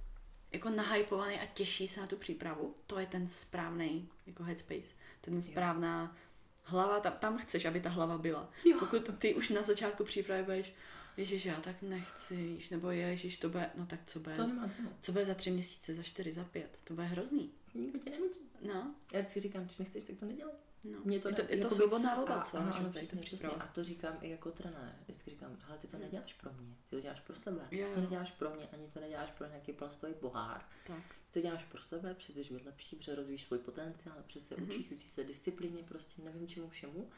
[0.52, 2.74] jako nahypovaný a těší se na tu přípravu.
[2.86, 4.94] To je ten správný jako headspace.
[5.24, 6.16] Ten správná
[6.64, 8.50] hlava, tam, tam chceš, aby ta hlava byla.
[8.64, 8.76] Jo.
[8.78, 10.72] Pokud ty už na začátku přípravy budeš,
[11.16, 14.68] ježiš, já tak nechci, víš, nebo ježiš, to bude, no tak co bude, To nemá
[14.68, 14.88] cenu.
[15.00, 17.50] co bude za tři měsíce, za čtyři, za pět, to bude hrozný.
[17.74, 18.38] Nikdo tě nenutí.
[18.66, 20.54] No, Já vždycky říkám, když nechceš, tak to nedělej.
[20.84, 20.98] no.
[21.04, 23.48] Mě to je to, ne- je to svobodná volba celá, ano, ano, přesně, přesně.
[23.48, 24.94] A to říkám i jako trenér.
[25.04, 27.62] Vždycky říkám, hele, ty to neděláš pro mě, ty to děláš pro sebe.
[27.70, 30.64] Jo, Ty to neděláš pro mě, ani to neděláš pro nějaký plastový pohár.
[30.86, 31.02] Tak.
[31.32, 34.54] Ty to děláš pro sebe, protože chceš být lepší, protože rozvíjíš svůj potenciál, protože se
[34.56, 34.68] Mhm.
[34.68, 37.08] učíš, učíš se disciplíně, prostě nevím čemu všemu.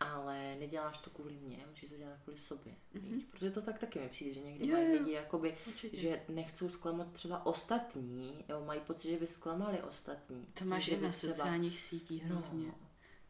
[0.00, 2.74] Ale neděláš to kvůli mně, musíš to dělat kvůli sobě.
[2.94, 3.14] Mhm.
[3.14, 3.24] Víš?
[3.24, 5.96] Protože to tak taky mi přijde, že někdy Jo, mají lidi jakoby, Určitě.
[5.96, 10.46] že nechcou zklamat třeba ostatní, jo, mají pocit, že by zklamali ostatní.
[10.54, 12.66] To máš i na třeba- sociálních sítích hrozně.
[12.66, 12.74] No,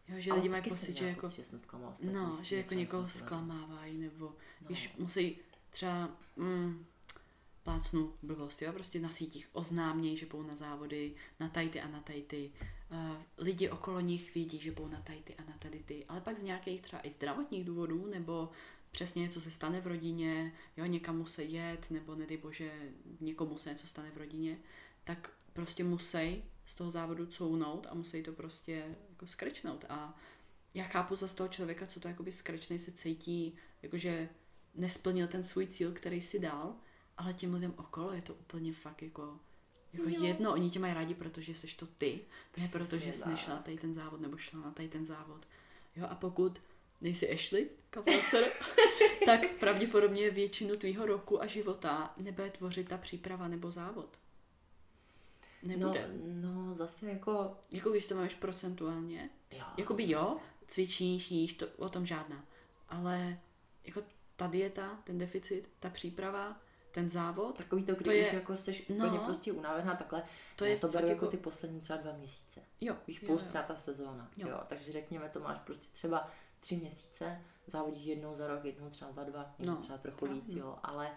[0.09, 2.75] Jo, že ale lidi mají pocit, že jako, pocit, že zklamal ostatní no, že jako
[2.75, 4.35] někoho zklamávají, nebo No.
[4.67, 5.39] když musí
[5.71, 6.87] třeba, mm,
[7.69, 12.01] plácnu blbost, jo, prostě na sítích oznámějí, že půjdou na závody, na tajty a na
[12.01, 12.53] tajty.
[12.91, 16.43] Uh, lidi okolo nich vědí, že půjdou na tajty a na tady ale pak z
[16.43, 18.51] nějakých třeba i zdravotních důvodů, nebo
[18.91, 22.73] přesně něco se stane v rodině, jo, někam musí jet, nebo nedej bože,
[23.21, 24.59] někomu se něco stane v rodině,
[25.05, 29.85] tak prostě musí z toho závodu counout a musí to prostě jako skrčnout.
[29.89, 30.17] A
[30.75, 34.29] já chápu za toho člověka, co to jakoby skrčnej se cítí, jakože
[34.75, 36.77] nesplnil ten svůj cíl, který si dal,
[37.19, 39.39] ale těm lidem okolo je to úplně fakt jako,
[39.93, 40.25] jako Jo.
[40.25, 42.21] jedno, oni tě mají rádi, protože jsi to ty,
[42.57, 45.47] ne protože jsi nešla na tady ten závod nebo šla na tady ten závod.
[45.97, 46.63] Jo, a pokud
[47.01, 48.45] nejsi Ashley Kaplasser,
[49.27, 54.19] tak pravděpodobně většinu tvýho roku a života nebude tvořit ta příprava nebo závod.
[55.63, 56.11] No, Nebude.
[56.25, 59.65] no, zase jako, Jako když to máš procentuálně, jo.
[59.77, 62.45] Jakoby jo, cvičíš, jíš, to, o tom žádná.
[62.89, 63.39] Ale
[63.85, 64.03] jako
[64.37, 66.61] ta dieta, ten deficit, ta příprava,
[66.93, 68.95] ten závod, Takový to, kdy To už je- jako seš no.
[69.07, 70.23] úplně prostě unavená takhle.
[70.57, 72.61] to je to beru jako jako, ty poslední třeba dva měsíce.
[72.81, 73.49] jo, Víš, jo, plus jo.
[73.49, 74.31] třeba ta sezóna.
[74.37, 74.49] Jo.
[74.49, 74.61] Jo.
[74.69, 76.31] Takže řekněme, to máš prostě třeba
[76.61, 80.35] tři měsíce, závodíš jednou za rok, jednou třeba za dva, někdy No, třeba trochu právě.
[80.41, 81.11] víc, jo, ale,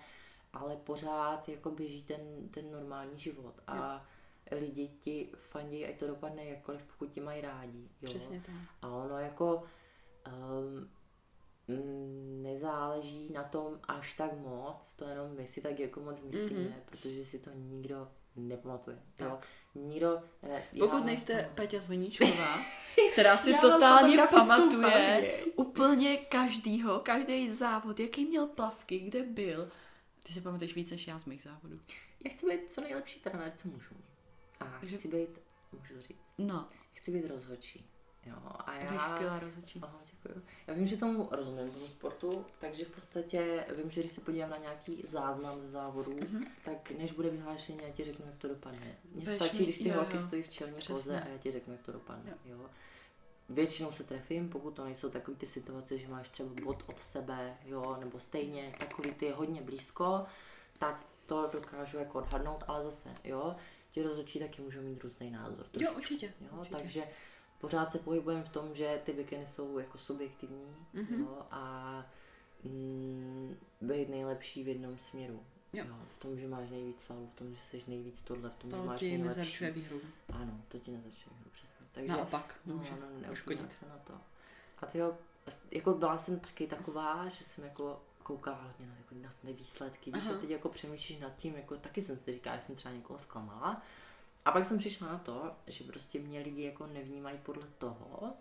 [0.54, 4.06] ale pořád jako běží ten, ten normální život a
[4.52, 8.10] lidi ti fandí, ať to dopadne jakkoliv, pokud ti mají rádi, jo.
[8.10, 8.56] Přesně tak.
[8.82, 9.64] A ono jako
[10.28, 10.90] um,
[12.42, 16.74] nezáleží na tom až tak moc, to jenom my si tak jako moc myslíme, Mhm.
[16.86, 18.96] protože si to nikdo nepamatuje.
[19.20, 19.30] Jo?
[19.30, 19.48] Tak.
[19.76, 22.60] Nikdo, ne, Pokud já- nejste Peťa Zvoníčková,
[23.12, 25.54] která si totálně pamatuje paměť.
[25.56, 29.70] úplně každýho, každý závod, jaký měl plavky, kde byl.
[30.24, 31.80] Ty si pamatuješ víc než já z mých závodů.
[32.26, 33.96] Já chci být co nejlepší trenér, co můžu.
[34.60, 35.30] A Že- chci být,
[35.72, 37.86] můžu říct, No, chci být rozhodčí.
[38.26, 38.92] Jo, a já...
[38.92, 39.80] budeš skvělá rozhodčí.
[39.84, 40.42] Aha, děkuji.
[40.68, 44.50] Já vím, že tomu rozumím, tomu sportu, takže v podstatě vím, že když se podívám
[44.50, 46.46] na nějaký záznam z závodu, Mhm.
[46.66, 48.96] tak než bude vyhlášení, já ti řeknu, jak to dopadne.
[49.12, 50.24] Mně Budeš stačí, když ty jo, holky jo.
[50.24, 52.34] stojí v čelní koze a já ti řeknu, jak to dopadne.
[52.46, 52.58] Jo.
[53.50, 57.58] Většinou se trefím, pokud to nejsou takové ty situace, že máš třeba bod od sebe,
[57.66, 60.26] jo, nebo stejně takový ty hodně blízko,
[60.80, 63.56] tak to dokážu jako odhadnout, ale zase, jo,
[63.92, 65.58] ti rozhodčí taky můžou mít různý názor.
[65.60, 66.34] Jo, trošičku, určitě.
[66.42, 66.76] Jo, určitě.
[66.76, 67.04] takže
[67.62, 71.22] pořád se pohybujeme v tom, že ty bikiny jsou jako subjektivní Mhm.
[71.22, 72.06] jo, a
[72.64, 75.44] mm, být nejlepší v jednom směru.
[75.74, 75.86] Jo.
[75.88, 75.96] jo.
[76.18, 78.78] V tom, že máš nejvíc svalů, v tom, že jsi nejvíc tohle, v tom, že
[78.78, 79.66] To máš ti nejlepší.
[79.72, 80.02] výhru.
[80.34, 81.86] Ano, to ti nezarčuje výhru, přesně.
[81.92, 83.28] Takže, Naopak, no, může no, no, poškodit.
[83.28, 84.14] neuškodit se na to.
[84.80, 85.18] A ty jo,
[85.72, 90.12] jako byla jsem taky taková, že jsem jako koukala hodně na, jako, na ty výsledky,
[90.12, 92.94] víš, a teď jako přemýšlíš nad tím, jako taky jsem si říkala, že jsem třeba
[92.94, 93.82] někoho zklamala.
[94.46, 98.34] A pak jsem přišla na to, že prostě mě lidi jako nevnímají podle toho,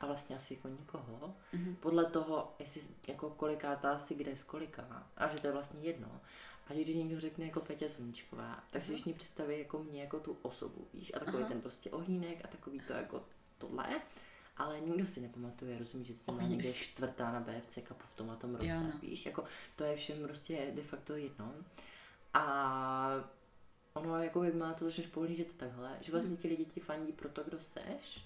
[0.00, 1.76] a vlastně asi jako nikoho, Mhm.
[1.76, 6.20] podle toho, jestli jako kolikátá si kde z kolika, a že to je vlastně jedno.
[6.68, 8.94] A že když někdo řekne jako Peťa Sluníčková, tak si Mhm.
[8.96, 11.48] všichni představí jako mě jako tu osobu, víš, a takový Aha.
[11.48, 13.22] ten prostě ohýnek a takový to jako
[13.58, 14.00] tohle.
[14.56, 16.50] Ale nikdo si nepamatuje, rozumíš, že jsem Ohýnek.
[16.58, 18.92] někde čtvrtá na BFC kapu v tom a tom roce, Jo, no.
[19.02, 19.44] víš, jako
[19.76, 21.52] to je všem prostě de facto jedno.
[22.34, 23.10] A
[23.98, 27.28] ono jako jak má to začneš pohlížet takhle, že vlastně ti lidi ti fandí pro
[27.28, 28.24] to, kdo seš,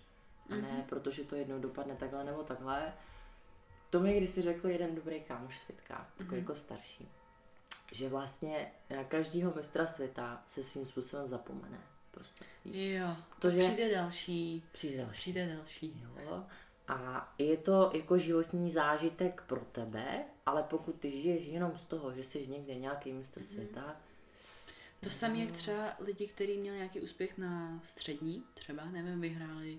[0.51, 0.83] a ne Mhm.
[0.83, 2.93] protože to jednou dopadne takhle nebo takhle.
[3.91, 6.39] To mi když si řekl jeden dobrý kámoš světka, takový Mhm.
[6.39, 7.09] jako starší,
[7.93, 11.81] že vlastně na každýho mistra světa se svým způsobem zapomene.
[12.11, 12.93] Prostě, víš.
[12.93, 15.21] Jo, Protože- přijde další, Přijde další.
[15.21, 16.05] přijde další.
[16.25, 16.45] Jo.
[16.89, 22.13] A je to jako životní zážitek pro tebe, ale pokud ty žiješ jenom z toho,
[22.13, 23.97] že jsi někde nějaký mistr světa,
[25.05, 29.79] To samé jak třeba lidi, kteří měli nějaký úspěch na střední, třeba, nevím, vyhráli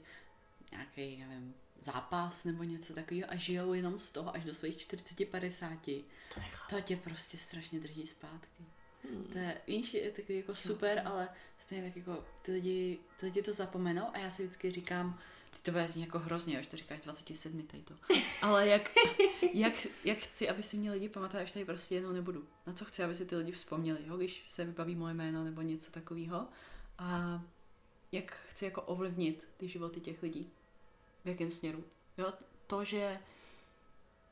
[0.72, 6.04] nějaký, nevím, zápas nebo něco takového a žijou jenom z toho až do svých 40-50,
[6.34, 8.64] to to tě prostě strašně drží zpátky.
[9.32, 13.42] To je, víš, je takový jako super, ale stejně tak jako ty lidi, ty lidi
[13.42, 15.20] to zapomenou a já si vždycky říkám,
[15.72, 17.94] bude znít jako hrozně, až to říkáš 27 tady to.
[18.42, 18.92] Ale jak,
[19.54, 22.48] jak, jak chci, aby si mě lidi pamatovali, až tady prostě jednou nebudu.
[22.68, 25.62] Na co chci, aby si ty lidi vzpomněli, jo, když se vybaví moje jméno nebo
[25.62, 26.48] něco takového.
[26.98, 27.42] A
[28.12, 30.50] jak chci jako ovlivnit ty životy těch lidí.
[31.26, 31.84] V jakém směru.
[32.18, 32.34] Jo,
[32.68, 33.20] to, že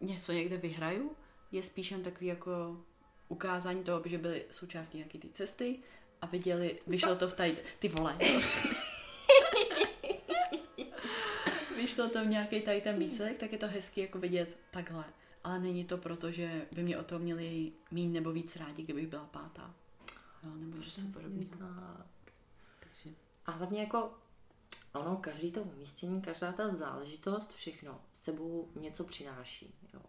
[0.01, 1.15] něco někde vyhraju,
[1.51, 2.81] je spíš jen takový jako
[3.27, 5.79] ukázání toho, že byli součástí nějaké té cesty
[6.21, 8.17] a viděli, vyšlo to v tady, ty vole.
[12.09, 15.05] To v nějaký tady ten výsledek, tak je to hezky jako vidět takhle.
[15.43, 19.07] Ale není to proto, že by mě o to měli míň nebo víc rádi, kdybych
[19.07, 19.73] byla pátá.
[20.43, 21.49] Jo, nebo něco podobného.
[21.59, 22.05] tak.
[22.79, 24.13] Takže, A hlavně jako
[24.93, 29.73] ono, každý to umístění, každá ta záležitost, všechno sebou něco přináší.
[29.93, 30.01] Jo.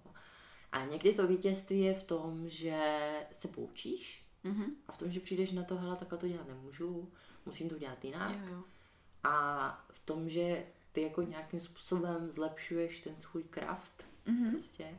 [0.72, 2.80] A někdy to vítězství je v tom, že
[3.32, 4.64] se poučíš mhm.
[4.88, 7.12] a v tom, že přijdeš na to, hele, takhle to dělat nemůžu,
[7.47, 8.36] musím to dělat jinak.
[8.36, 8.64] Jo, jo.
[9.24, 14.51] A v tom, že ty jako nějakým způsobem zlepšuješ ten svůj kraft Mhm.
[14.51, 14.99] prostě.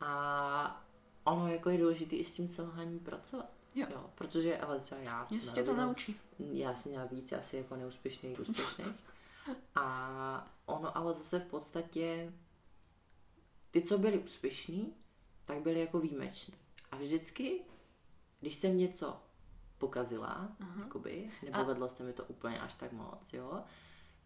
[0.00, 0.84] A
[1.24, 3.50] ono jako je důležité i s tím selháním pracovat.
[3.74, 3.86] Jo.
[3.90, 4.10] jo.
[4.14, 6.16] Protože, ale třeba já jsem Jestli to naučí.
[6.38, 8.96] já jsem měla víc asi jako neúspěšných, úspěšných.
[9.74, 12.32] A ono ale zase v podstatě,
[13.70, 14.94] ty, co byli úspěšní,
[15.46, 16.54] tak byli jako výjimeční.
[16.90, 17.60] A vždycky,
[18.40, 19.20] když jsem něco
[19.78, 20.80] pokazila, Aha.
[20.82, 23.62] jakoby, nepovedlo se mi to úplně až tak moc, jo,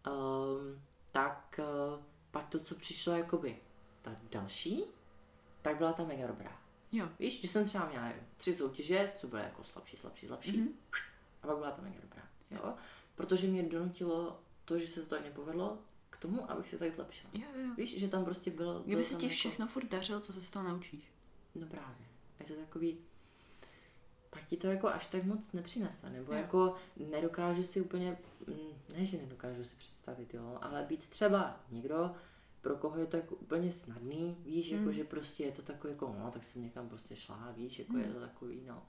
[0.07, 0.81] um,
[1.11, 3.57] tak uh, pak to, co přišlo jakoby
[4.01, 4.83] ta další,
[5.61, 6.61] tak byla ta mega dobrá.
[6.91, 7.09] Jo.
[7.19, 10.57] Víš, že jsem třeba měla nevím, tři soutěže, co byly jako slabší, slabší, slabší.
[10.57, 10.69] Mhm.
[11.43, 12.23] A pak byla ta mega dobrá.
[12.51, 12.73] Jo?
[13.15, 15.77] Protože mě donutilo to, že se to tak nepovedlo,
[16.09, 17.31] k tomu, abych se tak zlepšila.
[17.33, 17.73] Jo, jo.
[17.77, 18.79] Víš, že tam prostě bylo...
[18.79, 21.11] Kdyby bylo se ti jako- všechno furt dařilo, co se z toho naučíš.
[21.55, 22.07] No právě.
[22.39, 22.97] Je to takový...
[24.29, 26.37] Pak ti to jako až tak moc nepřinese, nebo Jo.
[26.39, 28.17] jako nedokážu si úplně,
[28.47, 28.55] mm,
[28.97, 32.15] ne, že nedokážu si představit, jo, ale být třeba někdo,
[32.61, 34.93] pro koho je to jako úplně snadný, víš, jako Mm.
[34.93, 37.99] že prostě je to takový jako, no, tak jsem někam prostě šla, víš, jako Mm.
[38.01, 38.83] je to takový, no.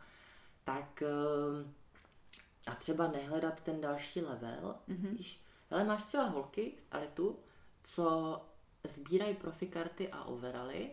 [0.64, 1.74] Tak ehm,
[2.66, 5.16] a třeba nehledat ten další level, Mhm.
[5.16, 7.38] víš, ale máš třeba holky, ale tu,
[7.82, 8.40] co
[8.84, 10.90] sbírají profikarty a overaly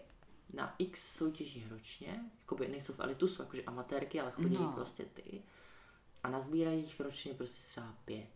[0.54, 4.72] na x soutěžích ročně, jakoby nejsou v elitu, jsou jakože amatérky, ale chodí No.
[4.72, 5.42] prostě ty.
[6.24, 8.28] A nazbírají jich ročně prostě třeba pět.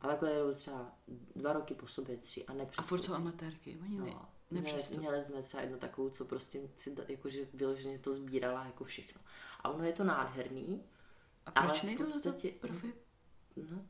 [0.00, 0.92] A takhle jedou třeba
[1.36, 2.88] dva roky po sobě, tři a A nepřestoupí.
[2.88, 3.78] furt jsou amatérky.
[3.82, 4.98] Oni ne, No, měli, nepřestup.
[4.98, 9.20] měli jsme třeba jednu takovou, co prostě si jakože vyloženě to sbírala jako všechno.
[9.60, 10.82] A ono je to nádherný,
[11.46, 12.94] A proč nejdou do podstatě- toho profi?
[13.70, 13.84] no.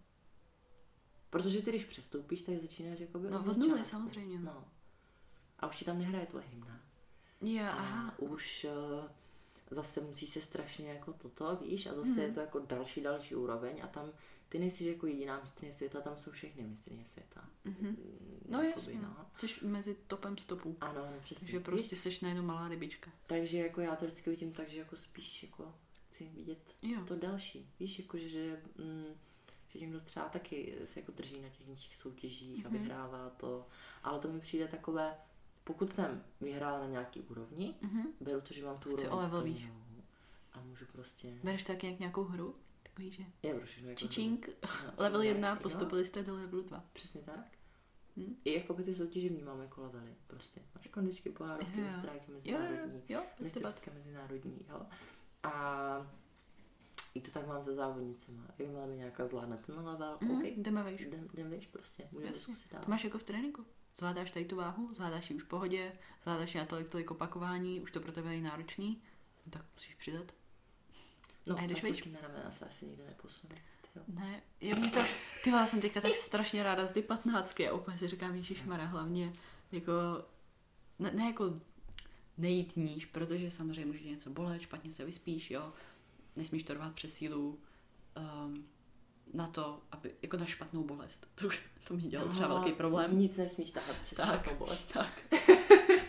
[1.30, 4.44] Protože ty, když přestoupíš, tak začínáš jakoby No, od nuly, samozřejmě, no.
[4.54, 4.64] No.
[5.60, 6.80] A už ti tam nehraje tvoje hymna.
[7.40, 8.14] Jo, A aha.
[8.18, 8.66] už
[9.00, 9.04] uh,
[9.70, 12.20] zase musíš se strašně jako toto, víš, a zase Mhm.
[12.20, 14.10] je to jako další, další úroveň a tam
[14.48, 17.44] ty nejsi jako jediná mistrně světa, tam jsou všechny mistrně světa.
[17.64, 17.86] Mhm.
[17.88, 19.26] Mm, No jakoby, jasně, no.
[19.34, 20.76] Jsi mezi topem stopů.
[20.80, 21.44] Ano, no, přesně.
[21.46, 23.10] Takže prostě seš najednou malá rybička.
[23.26, 25.74] takže jako já to vždycky vidím tak, že jako spíš jako
[26.06, 27.00] chci vidět Jo.
[27.04, 27.70] to další.
[27.80, 29.04] Víš, jako že, mm,
[29.68, 32.78] že někdo třeba taky se jako drží na těch nižších soutěžích a Mhm.
[32.78, 33.66] vyhrává to.
[34.02, 35.14] Ale to mi přijde takové
[35.66, 38.02] pokud jsem vyhrála na nějaký úrovni, Mhm.
[38.20, 39.68] beru to, že mám tu Chci úroveň o level výš.
[40.52, 41.28] A můžu prostě...
[41.44, 42.54] Bereš to jak nějak nějakou hru?
[42.82, 44.54] Takový, že Je, beru všechno jako čičink, hru.
[44.84, 46.76] No, level přesně 1, tak, postupili jste do levelu 2.
[46.76, 47.46] Jo, přesně tak.
[48.16, 48.36] Hm?
[48.44, 50.60] I jako by ty soutěže vnímám jako levely, prostě.
[50.74, 51.86] Máš kondičky, pohárovky, Jo, jo.
[51.86, 53.40] mistráky, Jo, jo, mezinárodní, jo, listopad.
[53.40, 54.80] mistrovské mezinárodní, jo.
[55.42, 56.10] A
[57.14, 58.42] i to tak mám se závodnicema.
[58.58, 61.00] Jakmile mi nějaká zvládne ten level, Mhm, OK, jdeme vejš.
[61.00, 62.82] jdem, jdem víš, prostě, můžeme to zkusit dál.
[62.84, 63.64] To máš jako v tréninku.
[63.98, 65.92] Zvládáš tady tu váhu, zvládáš ji už v pohodě,
[66.22, 69.02] zvládáš ji na tolik, tolik opakování, už to pro tebe je náročný,
[69.46, 70.32] no tak musíš přidat.
[71.46, 72.04] No, a jdeš vejš?
[72.04, 73.54] na ramena se asi nikdy neposunu.
[73.92, 74.04] tyjo.
[74.08, 75.00] Ne, je mě to,
[75.44, 78.86] ty já jsem teďka tak strašně ráda z ty patnáctky a úplně si říkám, Ježišmarja,
[78.86, 79.32] hlavně
[79.72, 79.92] jako,
[80.98, 81.60] ne, ne jako
[82.38, 85.72] nejít níž, protože samozřejmě může něco bolet, špatně se vyspíš, jo,
[86.36, 87.58] nesmíš to rvát přes sílu,
[88.44, 88.66] um,
[89.36, 91.26] na to, aby, jako na špatnou bolest.
[91.34, 93.18] To už, to mi dělalo třeba velký problém.
[93.18, 94.28] Nic nesmíš tahat přes Tak.
[94.28, 94.92] špatnou bolest.
[94.92, 95.08] Tak.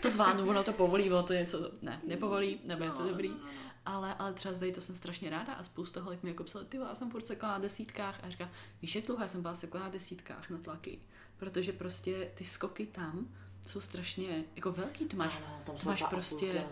[0.02, 3.28] to zvládnu, ono to povolí, ono to něco, ne, nepovolí, nebude to No, dobrý.
[3.28, 3.68] no, no, no.
[3.86, 6.76] Ale, ale třeba zde to jsem strašně ráda a spousta holek mi jako psala, ty
[6.76, 8.50] já jsem furt sekla na desítkách a říká,
[8.82, 10.98] víš, jak dlouho já jsem byla sekla na desítkách na tlaky,
[11.36, 13.28] protože prostě ty skoky tam
[13.66, 16.64] jsou strašně jako velký, to máš Ano, tam jsou máš dva a půl prostě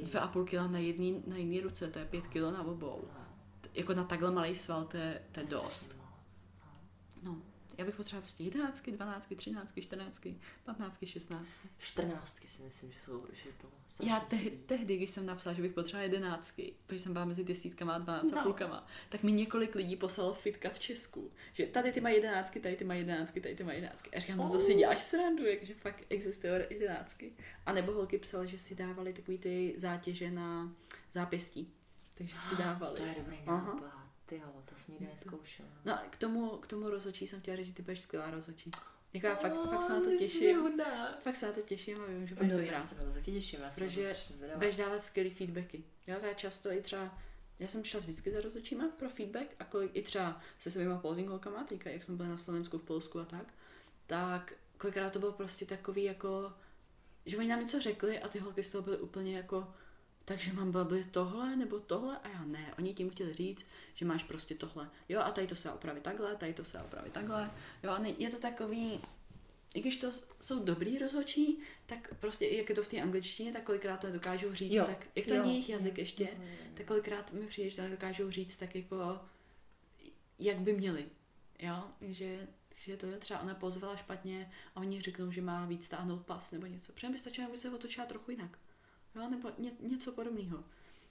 [0.00, 3.04] dvě a půl kila na jedné na jedný ruce, to je pět kilo na obou.
[3.74, 5.74] Jako na takhle malý sval, to je, to je dost.
[5.74, 6.48] strašně moc,
[7.22, 7.32] no.
[7.32, 7.38] No,
[7.78, 10.20] já bych potřebovala prostě 11, 12, 13, 14,
[10.64, 11.48] 15, 16.
[11.78, 13.68] Čtrnáctky si myslím, že jsou, že je to
[14.04, 17.94] Já te- tehdy, když jsem napsala, že bych potřebovala jedenáctky, protože jsem byla mezi desítkama
[17.94, 18.42] a dvanáct a No.
[18.42, 22.76] půlkama, tak mi několik lidí poslalo fitka v Česku, že tady ty mají jedenáctky, tady
[22.76, 24.10] ty mají jedenáctky, tady ty mají jedenáctky.
[24.10, 27.32] A říkám, no to si děláš srandu, jakože fakt existují jedenáctky.
[27.66, 30.72] A nebo holky psaly, že si dávali takový ty zátěže na
[31.12, 31.72] zápěstí.
[32.18, 32.96] Takže si dávali.
[32.96, 34.03] To je dobrý Aha.
[34.26, 35.68] Ty jo, to jsem nikdy neskoušela.
[35.84, 38.70] No a k tomu, k tomu rozhodčí jsem chtěla říct, že ty budeš skvělá rozhodčí.
[39.12, 40.60] Jako já fakt, Oh, fakt se na to těším.
[40.60, 41.18] hodná.
[41.22, 42.72] Fakt se na to těším a vím, že budeš No, dobrá.
[42.72, 44.16] já se na to těším, já jsem Protože
[44.54, 45.84] budeš dávat skvělý feedbacky.
[46.06, 47.18] Jo, to je často i třeba,
[47.58, 51.28] já jsem šla vždycky za rozhodčíma pro feedback a kolik i třeba se svýma posing
[51.28, 53.46] holkama, týka, jak jsme byli na Slovensku, v Polsku a tak,
[54.06, 56.52] tak kolikrát to bylo prostě takový jako,
[57.26, 59.74] že oni nám něco řekli a ty holky z toho byly úplně jako,
[60.24, 62.74] takže mám babli tohle nebo tohle a já ne.
[62.78, 64.90] Oni tím chtěli říct, že máš prostě tohle.
[65.08, 67.50] Jo a tady to se dá opravit takhle, tady to se dá opravit takhle.
[67.82, 69.00] Jo a ne, je to takový,
[69.74, 70.10] i když to
[70.40, 74.54] jsou dobrý rozhodčí, tak prostě jak je to v té angličtině, tak kolikrát to dokážou
[74.54, 75.42] říct, Jo, tak jak to jo.
[75.42, 76.70] není jejich jazyk ještě, Jo, jo, jo.
[76.74, 79.20] tak kolikrát mi přijde, že to dokážou říct tak jako,
[80.38, 81.04] jak by měli.
[81.58, 85.86] Jo, takže, takže to je třeba ona pozvala špatně a oni řeknou, že má víc
[85.86, 86.92] stáhnout pas nebo něco.
[86.92, 88.58] Protože by stačilo, aby se otočila trochu jinak.
[89.16, 90.64] Jo, nebo ně, něco podobného.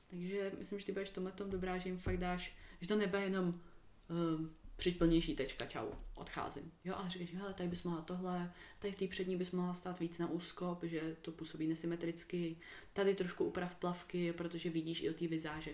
[0.09, 3.23] Takže myslím, že ty budeš tomhle tom dobrá, že jim fakt dáš, že to nebude
[3.23, 3.61] jenom
[4.09, 6.71] um, přijď plnější tečka, čau, odcházím.
[6.83, 9.99] Jo, ale říkáš, hele, tady bys mohla tohle, tady v té přední bys mohla stát
[9.99, 12.57] víc na úzko, že to působí nesymetricky,
[12.93, 15.71] tady trošku uprav plavky, protože vidíš i o té vizáže.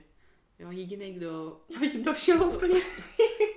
[0.59, 1.61] Jo, jediný, kdo...
[1.73, 2.81] Já vidím to všeho úplně.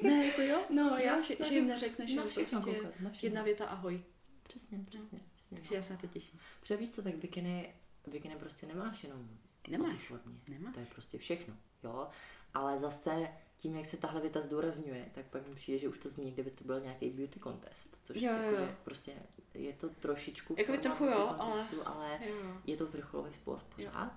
[0.02, 3.10] Ne, jako jo, No, jo, já že, že jim neřekneš na všechno prostě koukat, na
[3.10, 3.26] všechno.
[3.26, 4.02] jedna věta ahoj.
[4.42, 5.20] Přesně, přesně.
[5.34, 6.40] přesně Takže já se na to těším.
[6.60, 7.74] Protože víš co, tak bikiny,
[8.10, 9.28] bikiny prostě nemáš jenom
[9.68, 10.08] Nemáš.
[10.08, 10.38] formě.
[10.48, 10.74] Nemáš.
[10.74, 12.08] To je prostě všechno, jo.
[12.54, 16.10] Ale zase tím, jak se tahle věta zdůrazňuje, tak pak mi přijde, že už to
[16.10, 17.98] zní, kdyby to byl nějaký beauty contest.
[18.04, 18.68] Což Jo, jo, jako, jo.
[18.84, 19.12] prostě
[19.54, 22.36] je to trošičku forma trochu jo, ale- contestu, ale Jo.
[22.66, 24.12] je to vrcholový sport pořád.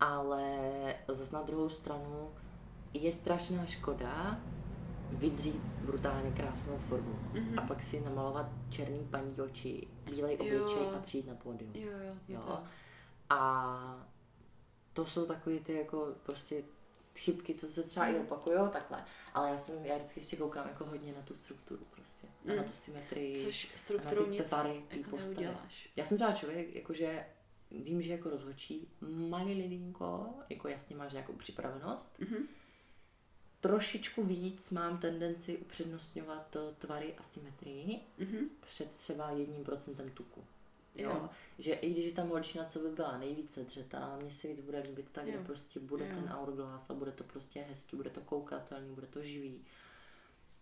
[0.00, 0.70] Ale
[1.08, 2.30] zase na druhou stranu
[2.94, 4.40] je strašná škoda
[5.10, 7.58] vydřít brutálně krásnou formu Mhm.
[7.58, 10.64] a pak si namalovat černý paní oči, bílej Jo.
[10.64, 11.70] obličej a přijít na pódium.
[11.74, 12.58] Jo, jo, je Jo.
[13.30, 14.08] A
[14.92, 16.64] to jsou takový ty jako prostě
[17.16, 18.20] chybky, co se třeba i Mm.
[18.20, 19.04] opakují takhle.
[19.34, 22.26] Ale já jsem, já vždycky ještě koukám jako hodně na tu strukturu prostě.
[22.44, 22.68] A na Mm.
[22.68, 23.36] tu symetrii.
[23.44, 25.34] Což strukturou ty nic tvary, ty jako postavy.
[25.34, 25.88] neuděláš.
[25.96, 27.26] Já jsem třeba člověk, jakože
[27.70, 32.36] vím, že jako rozhodčí malý lidinko, jako jasně máš nějakou připravenost, Mhm.
[33.60, 38.38] trošičku víc mám tendenci upřednostňovat eh, tvary a symetrii Mhm.
[38.60, 40.44] před třeba jedním procentem tuku.
[40.96, 41.10] Jo.
[41.10, 41.28] Jo.
[41.58, 44.78] Že i když je ta holčina, co by byla nejvíce dřetá, mně se víc bude
[44.88, 45.32] líbit tak, Jo.
[45.32, 46.14] kde prostě bude Jo.
[46.14, 49.64] ten hourglass a bude to prostě hezký, bude to koukatelný, bude to živý.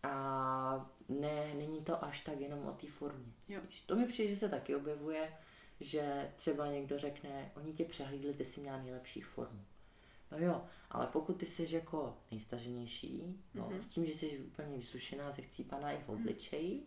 [0.03, 3.32] A ne, není to až tak jenom o té formě.
[3.49, 3.61] Jo.
[3.87, 5.32] To mi přijde, že se taky objevuje,
[5.80, 9.64] že třeba někdo řekne, oni tě přehlídli, ty jsi měla nejlepší formu.
[10.32, 13.82] No jo, ale pokud ty jsi jako nejstaženější, no, Mhm.
[13.82, 16.87] s tím, že jsi úplně vysušená, zechcípaná i v obličeji,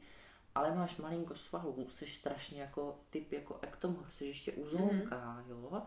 [0.55, 5.81] ale máš malinko svalů, jsi strašně jako typ jako ektomor, jsi ještě uzlounká, jo.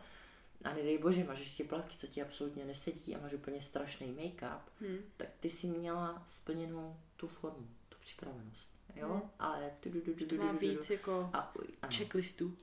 [0.64, 4.60] A nedej bože, máš ještě plavky, co ti absolutně nesedí a máš úplně strašný make-up,
[4.80, 4.98] Hm.
[5.16, 9.08] tak ty si měla splněnou tu formu, tu připravenost, jo.
[9.08, 9.22] Mhm.
[9.38, 10.70] Ale tu, tu, tu, tu, To tu, má tu, tu, tu.
[10.70, 11.52] víc jako a,
[11.96, 12.56] checklistů.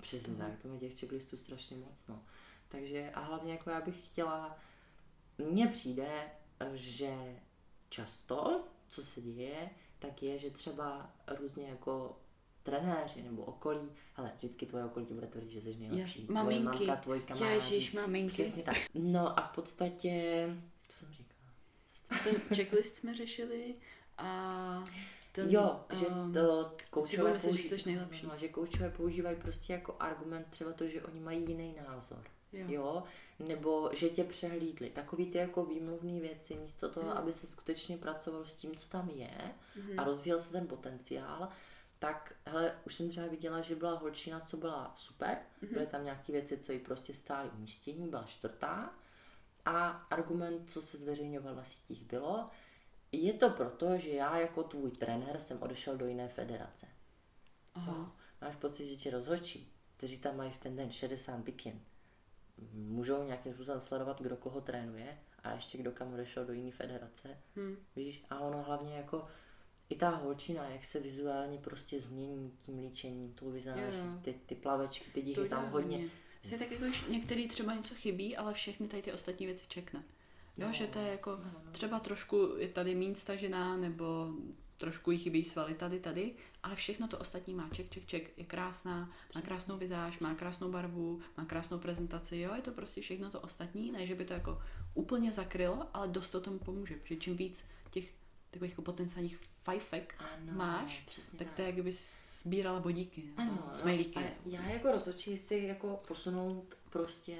[0.00, 2.22] Přesně tak, to mě těch checklistů strašně moc, no.
[2.68, 4.58] Takže a hlavně jako já bych chtěla,
[5.38, 6.30] mně přijde,
[6.74, 7.36] že
[7.88, 9.70] často, co se děje,
[10.04, 12.16] tak je, že třeba různě jako
[12.62, 16.20] trenéři nebo okolí, hele, vždycky tvoje okolí ti bude tvrdit, že jsi nejlepší.
[16.20, 16.86] Je, tvoje maminky.
[16.86, 17.54] mamka, tvoji kamarádi.
[17.54, 18.32] Ježíš, maminky.
[18.32, 18.76] Přesně tak.
[18.94, 20.46] No a v podstatě,
[20.88, 21.40] co jsem říkala?
[22.24, 23.74] Ten checklist jsme řešili
[24.18, 24.84] a
[25.32, 28.26] ten, jo, že um, to koučové, myslíš, že jsi nejlepší.
[28.26, 32.24] no, že koučové používají prostě jako argument třeba to, že oni mají jiný názor.
[32.54, 32.66] Jo.
[32.68, 33.02] Jo.
[33.38, 34.90] Nebo že tě přehlídli.
[34.90, 37.12] Takový ty jako výmluvné věci, místo toho, Mm.
[37.12, 39.30] aby se skutečně pracoval s tím, co tam je
[39.76, 40.00] Mhm.
[40.00, 41.48] a rozvíjel se ten potenciál,
[41.98, 45.72] tak hele, už jsem třeba viděla, že byla holčina, co byla super, Mhm.
[45.74, 48.94] byly tam nějaké věci, co jí prostě stály umístění, byla čtvrtá
[49.64, 52.50] a argument, co se zveřejňoval na sítích bylo,
[53.12, 56.86] je to proto, že já jako tvůj trenér jsem odešel do jiné federace.
[57.74, 58.16] Aha.
[58.40, 61.80] Máš pocit, že ti rozhodčí, kteří tam mají v ten den 60 bikin,
[62.72, 67.38] můžou nějakým způsobem sledovat, kdo koho trénuje a ještě kdo kam odešel do jiné federace,
[67.56, 67.76] Hm.
[67.96, 68.24] víš?
[68.30, 69.26] A ono hlavně jako
[69.88, 74.18] i ta holčina, jak se vizuálně prostě změní tím líčením, vizáží, Jo.
[74.22, 76.08] ty, ty plavečky, ty díky tam hodně.
[76.42, 80.02] Vlastně tak jako, že některý třeba něco chybí, ale všechny tady ty ostatní věci čekne.
[80.56, 80.72] Jo, Jo.
[80.72, 81.72] že to je jako, No, no.
[81.72, 84.28] třeba trošku je tady mín stažená, nebo
[84.78, 87.68] trošku jí chybí svaly tady, tady, ale všechno to ostatní má.
[87.72, 92.54] Ček, ček, ček, je krásná, má krásnou vizáž, má krásnou barvu, má krásnou prezentaci, jo,
[92.54, 94.62] je to prostě všechno to ostatní, ne, že by to jako
[94.94, 98.14] úplně zakrylo, ale dost to tomu pomůže, protože čím víc těch
[98.50, 101.04] takových jako potenciálních fajfek Ano, máš,
[101.38, 101.92] tak to je, jak kdyby
[102.42, 104.18] sbírala bodíky, Ano, smajlíky.
[104.18, 107.36] no, já jako rozhodčí chci jako posunout prostě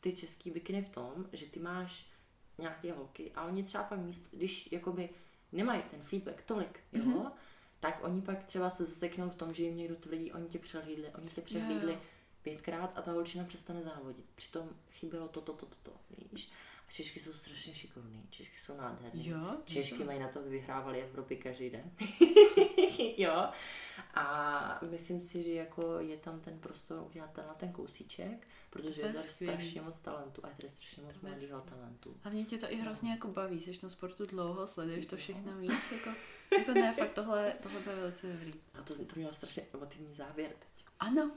[0.00, 2.10] ty český bikiny v tom, že ty máš
[2.58, 5.08] nějaké holky a oni třeba pak místo, když jakoby
[5.56, 7.14] nemají ten feedback tolik, jo, Mhm.
[7.14, 7.30] mm-hmm.
[7.80, 11.08] tak oni pak třeba se zaseknou v tom, že jim někdo tvrdí, oni tě přehlídli,
[11.18, 11.98] oni tě přehlídli jo.
[12.42, 14.24] pětkrát a ta holčina přestane závodit.
[14.34, 15.98] Přitom chybělo toto, toto, toto,
[16.32, 16.50] víš.
[16.88, 19.28] A Češky jsou strašně šikovný, Češky jsou nádherný.
[19.28, 21.90] Jo, Češky mají na to, aby vyhrávali Evropy každý den.
[23.16, 23.48] jo.
[24.14, 29.06] A myslím si, že jako je tam ten prostor udělat tenhle ten kousíček, protože To
[29.06, 32.16] je tady strašně moc talentu a je tady strašně moc mladého talentu.
[32.22, 35.72] Hlavně tě to i hrozně jako baví, jsi na sportu dlouho, sleduješ to všechno, víš,
[35.92, 36.10] jako,
[36.58, 38.54] jako ne, fakt tohle, tohle je velice dobrý.
[38.78, 40.84] A to, to mělo strašně emotivní závěr teď.
[41.00, 41.30] Ano,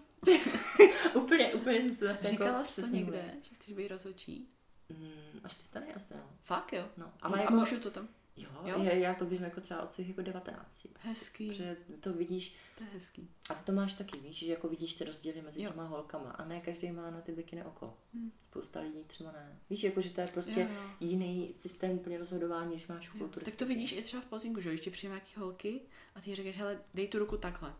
[1.16, 4.50] úplně, úplně jsem se zase říkala jako jsi to někde, že chceš být rozhodčí?
[4.90, 6.30] Mm, až teď tady asi, no.
[6.42, 6.90] Fakt jo?
[6.98, 7.12] no.
[7.22, 8.08] Ale a jako, můžu to tam?
[8.40, 8.84] Jo, jo?
[8.84, 8.84] jo?
[8.84, 10.88] Já to vím jako třeba od svých jako 19.
[11.00, 13.30] Hezký, Protože to vidíš, to je hezký.
[13.50, 15.72] a ty to máš taky, víš, že jako vidíš ty rozdíly mezi Jo.
[15.72, 17.98] těma holkama a ne každý má na ty bikiny oko.
[18.14, 18.32] Hm.
[18.50, 19.60] Spousta lidí třeba ne.
[19.70, 20.90] Víš, jako že to je prostě Jo, jo.
[21.00, 23.12] jiný systém úplně rozhodování, když máš Jo.
[23.18, 23.46] kulturu.
[23.46, 25.82] Tak to vidíš i třeba v pozingu, že když ti přijde nějaký holky
[26.16, 27.74] a ty řekneš, hele, dej tu ruku takhle.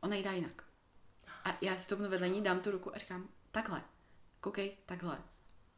[0.00, 0.64] Ona jí dá jinak.
[1.44, 3.82] A já si to vedle ní, dám tu ruku a říkám, takhle,
[4.40, 5.18] koukej, takhle.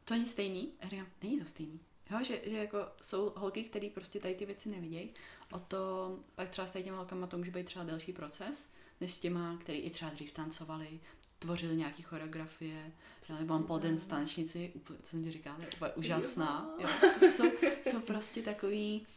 [0.03, 0.73] To není stejný?
[0.81, 1.79] A říkám, není to stejný.
[2.11, 5.09] Jo, že, že jako jsou holky, které prostě tady ty věci nevidějí.
[5.51, 9.13] O to pak třeba s tady těma holkama to může být třeba delší proces, než
[9.13, 10.99] s těma, který i třeba dřív tancovali,
[11.39, 12.91] tvořili nějaký choreografie,
[13.27, 16.75] dělali vám pole dance tanečnici, úplně, to jsem ti říkala, to je úplně úžasná.
[16.79, 16.89] Jo.
[17.31, 17.51] Jsou,
[17.83, 19.07] jsou prostě takový,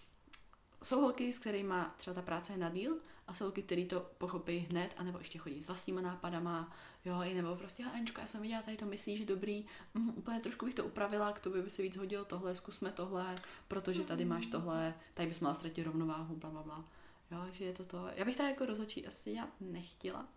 [0.83, 2.97] jsou holky, s kterými třeba ta práce je na díl
[3.31, 6.73] a jsou holky, který to pochopí hned, anebo ještě chodí s vlastníma nápadama,
[7.05, 10.09] jo, i nebo prostě, "Hele, Aničko, já jsem viděla, tady to myslíš, že dobrý, mm,
[10.09, 13.35] úplně trošku bych to upravila, k tobě by se víc hodilo tohle, zkusme tohle,
[13.69, 16.85] protože tady máš tohle, tady bys měla ztratit rovnováhu, bla, bla, bla.
[17.31, 18.09] Jo, že je to to.
[18.17, 20.29] Já bych tak jako rozhodčí asi dělat nechtěla,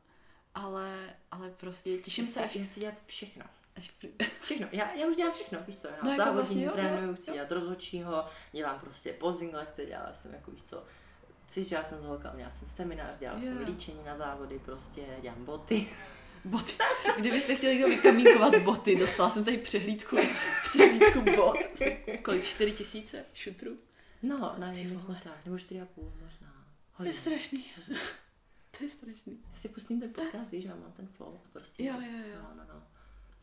[0.55, 3.45] ale, ale prostě těším se, až, Já chci dělat všechno.
[3.75, 3.93] až
[4.41, 4.67] Všechno.
[4.71, 7.31] Já, já už dělám všechno, víš co, já No no, jako závodím, vlastně trénuju, chci
[7.31, 10.83] dělat rozhodčího, dělám prostě posing lekce, dělala jsem jako víš co,
[11.53, 13.45] cvičila jsem s holkama, měla jsem seminář, dělala Jo.
[13.45, 15.87] jsem líčení na závody, prostě dělám boty.
[16.45, 16.73] boty.
[17.19, 20.17] Kdybyste chtěli někdo vykamínkovat boty, dostala jsem tady přehlídku,
[20.63, 21.55] přehlídku bot.
[21.73, 22.43] Asi Kolik?
[22.43, 23.77] 4 tisíce šutrů?
[24.21, 26.65] No, na jedných botách, nebo 4,5 možná.
[26.97, 27.13] To je Hodně.
[27.13, 27.65] strašný.
[28.77, 29.39] To je strašný.
[29.53, 31.39] Já si pustím ten podcast, víš, já mám ten flow.
[31.53, 31.83] Prostě.
[31.83, 32.39] Jo, jo, jo.
[32.43, 32.81] No, no, no.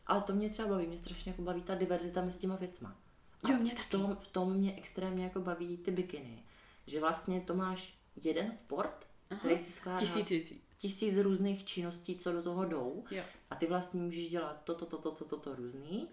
[0.07, 2.95] Ale to mě třeba baví, mě strašně jako baví ta diverzita mezi těma věcma.
[3.43, 3.89] A Jo, mě v taky.
[3.89, 6.43] tom, v tom mě extrémně jako baví ty bikiny.
[6.87, 7.93] Že vlastně to máš
[8.23, 9.39] jeden sport, Aha.
[9.39, 10.61] který si skládá Tisíc věcí.
[10.77, 13.03] tisíc různých činností, co do toho jdou.
[13.11, 13.23] Jo.
[13.49, 16.07] A ty vlastně můžeš dělat toto, toto, toto, toto různý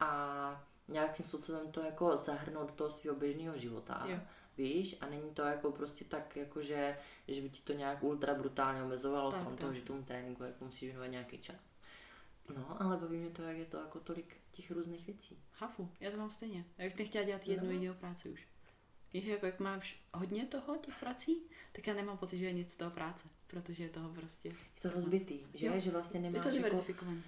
[0.00, 4.04] a nějakým způsobem to jako zahrnout do toho svého běžného života.
[4.08, 4.18] Jo.
[4.56, 4.96] Víš?
[5.00, 6.98] A není to jako prostě tak, jako že,
[7.28, 9.60] že by ti to nějak ultra brutálně omezovalo Tak, v tom tak.
[9.60, 11.80] toho, že tomu tréninku jako musíš věnovat nějaký čas.
[12.56, 15.38] No, ale baví mě to, jak je to jako tolik těch různých věcí.
[15.52, 16.64] Chápu, já to mám stejně.
[16.78, 17.72] Já bych nechtěla dělat jednu No.
[17.72, 18.46] jedinou práci už.
[19.12, 21.42] Víš, jako jak máš hodně toho, těch prací,
[21.72, 24.48] tak já nemám pocit, že je nic z toho práce, protože je toho prostě...
[24.48, 25.66] Je to rozbitý, že?
[25.66, 25.72] Jo.
[25.80, 26.56] Že vlastně Je nemáš to jako...
[26.56, 27.20] diversifikované.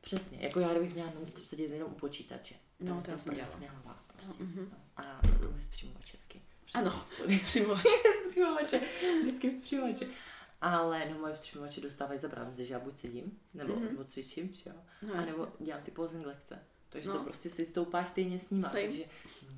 [0.00, 2.54] Přesně, jako já kdybych měla non stop sedět jenom u počítače.
[2.80, 3.56] No, tam to já jsem dělala.
[3.56, 4.44] sněhová, prostě.
[4.56, 4.66] No.
[4.96, 5.20] A
[5.52, 6.42] můj zpřímovače taky.
[6.74, 7.02] Ano,
[7.36, 7.88] Zpřímovače,
[8.26, 8.80] zpřímovače,
[9.22, 10.06] vždycky zpřímovače.
[10.60, 13.88] Ale no moje zpřímovače dostávají za právě, že já buď sedím, nebo Mhm.
[13.88, 14.04] mm-hmm.
[14.04, 16.58] cvičím, že jo, no, a nebo dělám ty poslední lekce.
[16.94, 17.18] Takže No.
[17.18, 18.82] to prostě si stoupáš stejně s nima, Same.
[18.82, 19.04] takže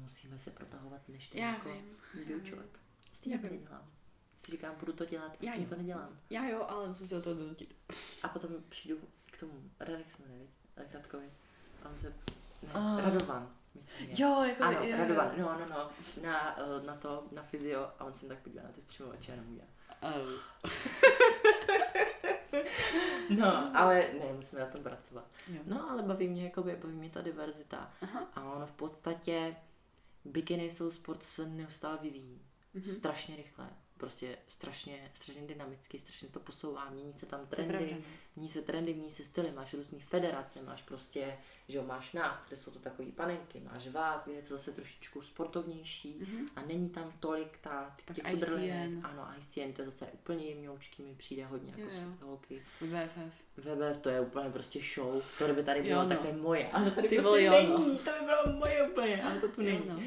[0.02, 1.68] musíme se protahovat, než to Já jako
[2.26, 2.66] vyučovat.
[2.74, 3.90] Já Stejně to nedělám.
[4.44, 5.70] Si říkám, budu to dělat, Já stejně jo.
[5.70, 6.20] to nedělám.
[6.30, 7.76] Já jo, ale musím se o to donutit.
[8.22, 8.98] A potom přijdu
[9.30, 10.50] k tomu, Radek jmenuje, viď?
[10.94, 11.30] Radkovi.
[11.82, 12.08] A on se,
[12.62, 13.00] ne, Ah.
[13.00, 14.14] Radovan, myslím je.
[14.22, 15.90] Jo, jako Ano, jo, Radovan, no, no, no,
[16.22, 19.36] na, eh, na to, na fyzio a on se tak podívá na ty přimovače a
[19.36, 19.62] nemůže.
[20.02, 20.10] Uh,
[23.38, 25.24] No, ale ne, musíme na tom pracovat.
[25.48, 25.60] jo.
[25.66, 27.90] No, ale baví mě, jakoby, baví mě ta diverzita.
[28.02, 28.28] Aha.
[28.34, 29.56] A ono v podstatě,
[30.24, 32.40] bikiny jsou sport, co se neustále vyvíjí.
[32.74, 32.84] Mhm.
[32.84, 33.68] Strašně rychle.
[33.98, 37.96] Prostě strašně, strašně dynamicky, strašně se to posouvá, mění se tam To je trendy,
[38.36, 41.36] mění se trendy, mění se styly, máš různý federace, máš prostě,
[41.68, 44.72] že jo, máš nás, kde jsou to takový panenky, máš vás, kde je to zase
[44.72, 46.46] trošičku sportovnější Mhm.
[46.56, 49.00] a není tam tolik ta, těch ICN.
[49.06, 52.26] Ano, ICN, to je zase úplně jemňoučký, mi přijde hodně jako Jo, jo.
[52.26, 52.62] holky.
[52.80, 53.56] VFF.
[53.64, 56.08] Weber, to je úplně prostě show, to by tady Jo, bylo no.
[56.08, 57.98] takové moje, ale to tady Ty prostě jo, není, no.
[57.98, 59.88] to by bylo moje úplně, ale to tu Jo, není.
[59.88, 60.00] no.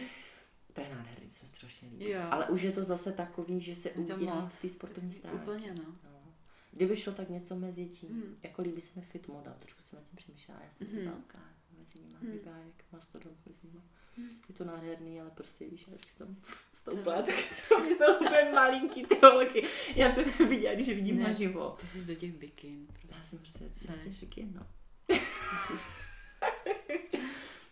[0.83, 2.09] To je nádherný, to mi strašně líbí.
[2.09, 2.21] Jo.
[2.31, 4.53] Ale už je to zase takový, že se to moc.
[4.53, 5.37] z té sportovní strany.
[5.39, 5.83] Úplně, no.
[6.03, 6.33] No.
[6.71, 8.35] Kdyby šlo tak něco mezi tím, Mm.
[8.43, 11.05] jako líbí se mi fit moda, trošku jsem nad tím přemýšlela, já jsem mm.
[11.05, 11.39] velká,
[11.79, 12.31] mezi nimi Mm.
[12.31, 13.79] vypadá jak mastodon mezi nimi.
[14.17, 14.29] Mm.
[14.49, 17.35] Je to nádherný, ale prostě víš, jak jsem tam To- stoupala, tak
[17.77, 19.63] oni jsou úplně malinký ty holky.
[19.95, 21.23] Já jsem neviděla, když je vidím Ne.
[21.23, 21.69] naživo.
[21.81, 22.87] Ty jsi do těch bikin.
[22.87, 23.07] Prostě.
[23.11, 24.19] Já jsem prostě Seš.
[24.19, 24.67] taky no.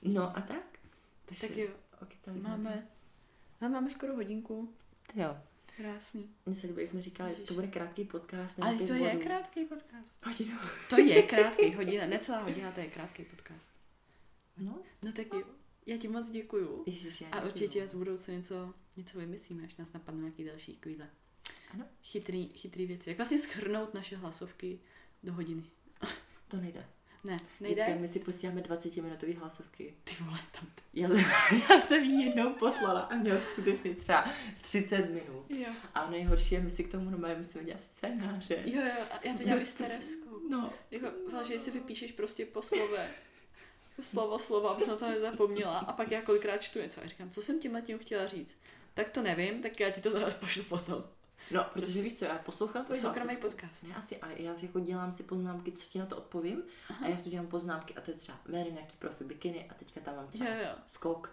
[0.01, 0.79] no a tak.
[1.25, 1.67] Takže Tak jo,
[2.23, 2.87] jsme máme,
[3.61, 4.73] no, máme skoro hodinku.
[5.13, 5.37] Ty jo.
[5.77, 6.29] Krásný.
[6.45, 7.47] Mně se líbí, jsme říkali, Ježiš.
[7.47, 8.59] to bude krátký podcast.
[8.59, 9.23] Ale to je bodů.
[9.23, 10.25] krátký podcast.
[10.25, 10.57] Hodinu.
[10.89, 13.71] To je krátký hodina, necelá hodina, to je krátký podcast.
[14.57, 15.43] No, No tak jo,
[15.85, 16.83] já ti moc děkuju.
[16.85, 17.51] ježiš, já A děkuju.
[17.53, 21.09] určitě z budoucna něco, něco vymyslíme, až nás napadnou nějaký další takovýhle
[21.73, 21.85] Ano.
[22.03, 23.09] chytrý, chytrý věci.
[23.09, 24.79] Jak vlastně schrnout naše hlasovky
[25.23, 25.63] do hodiny.
[26.47, 26.85] To nejde.
[27.23, 27.95] Ne, Vždycky nejde?
[27.95, 29.93] my si posíláme 20 minutové hlasovky.
[30.03, 30.81] Ty vole, tam to.
[30.93, 31.09] Já,
[31.69, 34.25] já jsem jí jednou poslala a měl skutečně třeba
[34.61, 35.45] 30 minut.
[35.49, 35.69] Jo.
[35.95, 38.61] A nejhorší je, my si k tomu normálně musíme dělat scénáře.
[38.65, 40.39] Jo, jo, a já to dělám i s Tereskou.
[40.49, 41.07] No, Jako,
[41.47, 43.09] že si vypíšeš prostě po slove.
[43.89, 45.77] Jako slovo, slovo, abys na to nezapomněla.
[45.79, 48.55] A pak já kolikrát čtu něco a říkám, co jsem tím tím chtěla říct.
[48.93, 51.03] Tak to nevím, tak já ti to zaraz pošlu potom.
[51.51, 53.83] No, protože víš co, já poslouchám tvoje Soukromý podcast.
[53.83, 56.63] Ne, asi, a já jako dělám si poznámky, co ti na to odpovím.
[56.89, 57.05] Aha.
[57.05, 59.99] A já si dělám poznámky a to je třeba jméno nějaký profi bikiny a teďka
[60.01, 60.75] tam mám třeba Jo, jo.
[60.85, 61.31] skok.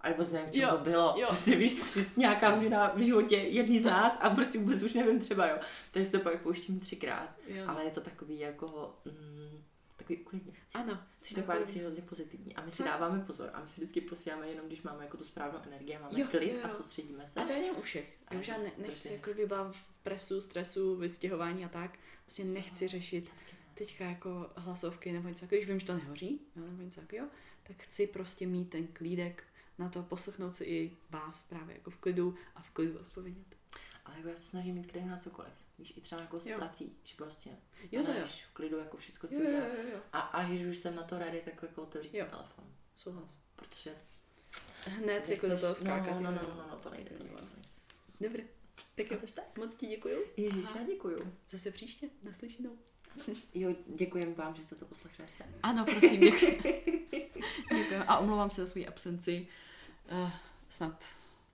[0.00, 1.14] A nebo nevím, čím Jo, to bylo.
[1.18, 1.26] jo.
[1.26, 1.82] Prostě víš,
[2.16, 5.56] nějaká změna v životě jedný z nás a prostě vůbec už nevím třeba, jo.
[5.92, 7.28] Takže si to pak pouštím třikrát.
[7.46, 7.64] jo.
[7.68, 9.62] Ale je to takový jako, mm,
[9.96, 10.60] takový uklidňující.
[10.74, 11.02] Ano.
[11.22, 12.56] Jsi taková vždycky hrozně pozitivní.
[12.56, 13.50] A my si dáváme pozor.
[13.52, 16.26] A my si vždycky posíláme jenom, když máme jako tu správnou energii a máme Jo,
[16.30, 16.74] klid jo, a jo.
[16.74, 17.40] soustředíme se.
[17.40, 18.18] A to je u všech.
[18.28, 19.32] A Já já ne, nechci, jako hezký.
[19.32, 21.98] kdyby byla v presu, stresu, vystěhování a tak.
[22.24, 23.30] Prostě nechci řešit
[23.74, 27.28] teďka jako hlasovky nebo něco takového, když vím, že to nehoří, jo, nebo něco takového,
[27.62, 29.44] tak chci prostě mít ten klídek
[29.78, 33.56] na to poslechnout si i vás právě jako v klidu a v klidu odpovědět.
[34.04, 35.52] Ale jako já se snažím mít klid na cokoliv.
[35.78, 36.58] Víš, i třeba jako s Jo.
[36.58, 37.50] prací, že prostě
[37.92, 38.26] Jo, to jo.
[38.26, 39.68] v klidu jako všechno si udělat.
[40.12, 42.26] A, a když už jsem na to ready, tak jako otevřít Jo.
[42.30, 42.64] telefon.
[42.96, 43.30] Souhlas.
[43.56, 43.94] Protože
[44.86, 46.20] Hned jako do toho skákat.
[46.20, 47.10] No, no, no, no, no, to nejde.
[48.20, 48.44] Dobrý.
[48.94, 49.18] Tak jo,
[49.58, 50.22] moc ti děkuju.
[50.36, 51.36] Ježíš, já děkuju.
[51.50, 52.78] Zase příště, naslyšenou.
[53.54, 55.42] Jo, děkujem vám, že jste to poslechli až.
[55.62, 56.60] Ano, prosím, děkuji.
[57.70, 57.96] děkuji.
[58.06, 59.46] A omlouvám se za svou absenci.
[60.12, 60.30] Uh,
[60.68, 61.04] snad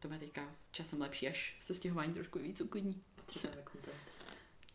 [0.01, 3.03] to bude teďka časem lepší, až se stěhování trošku víc uklidní.
[3.17, 4.08] Potřebujeme content.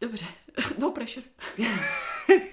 [0.03, 0.25] Dobře,
[0.77, 1.25] no pressure.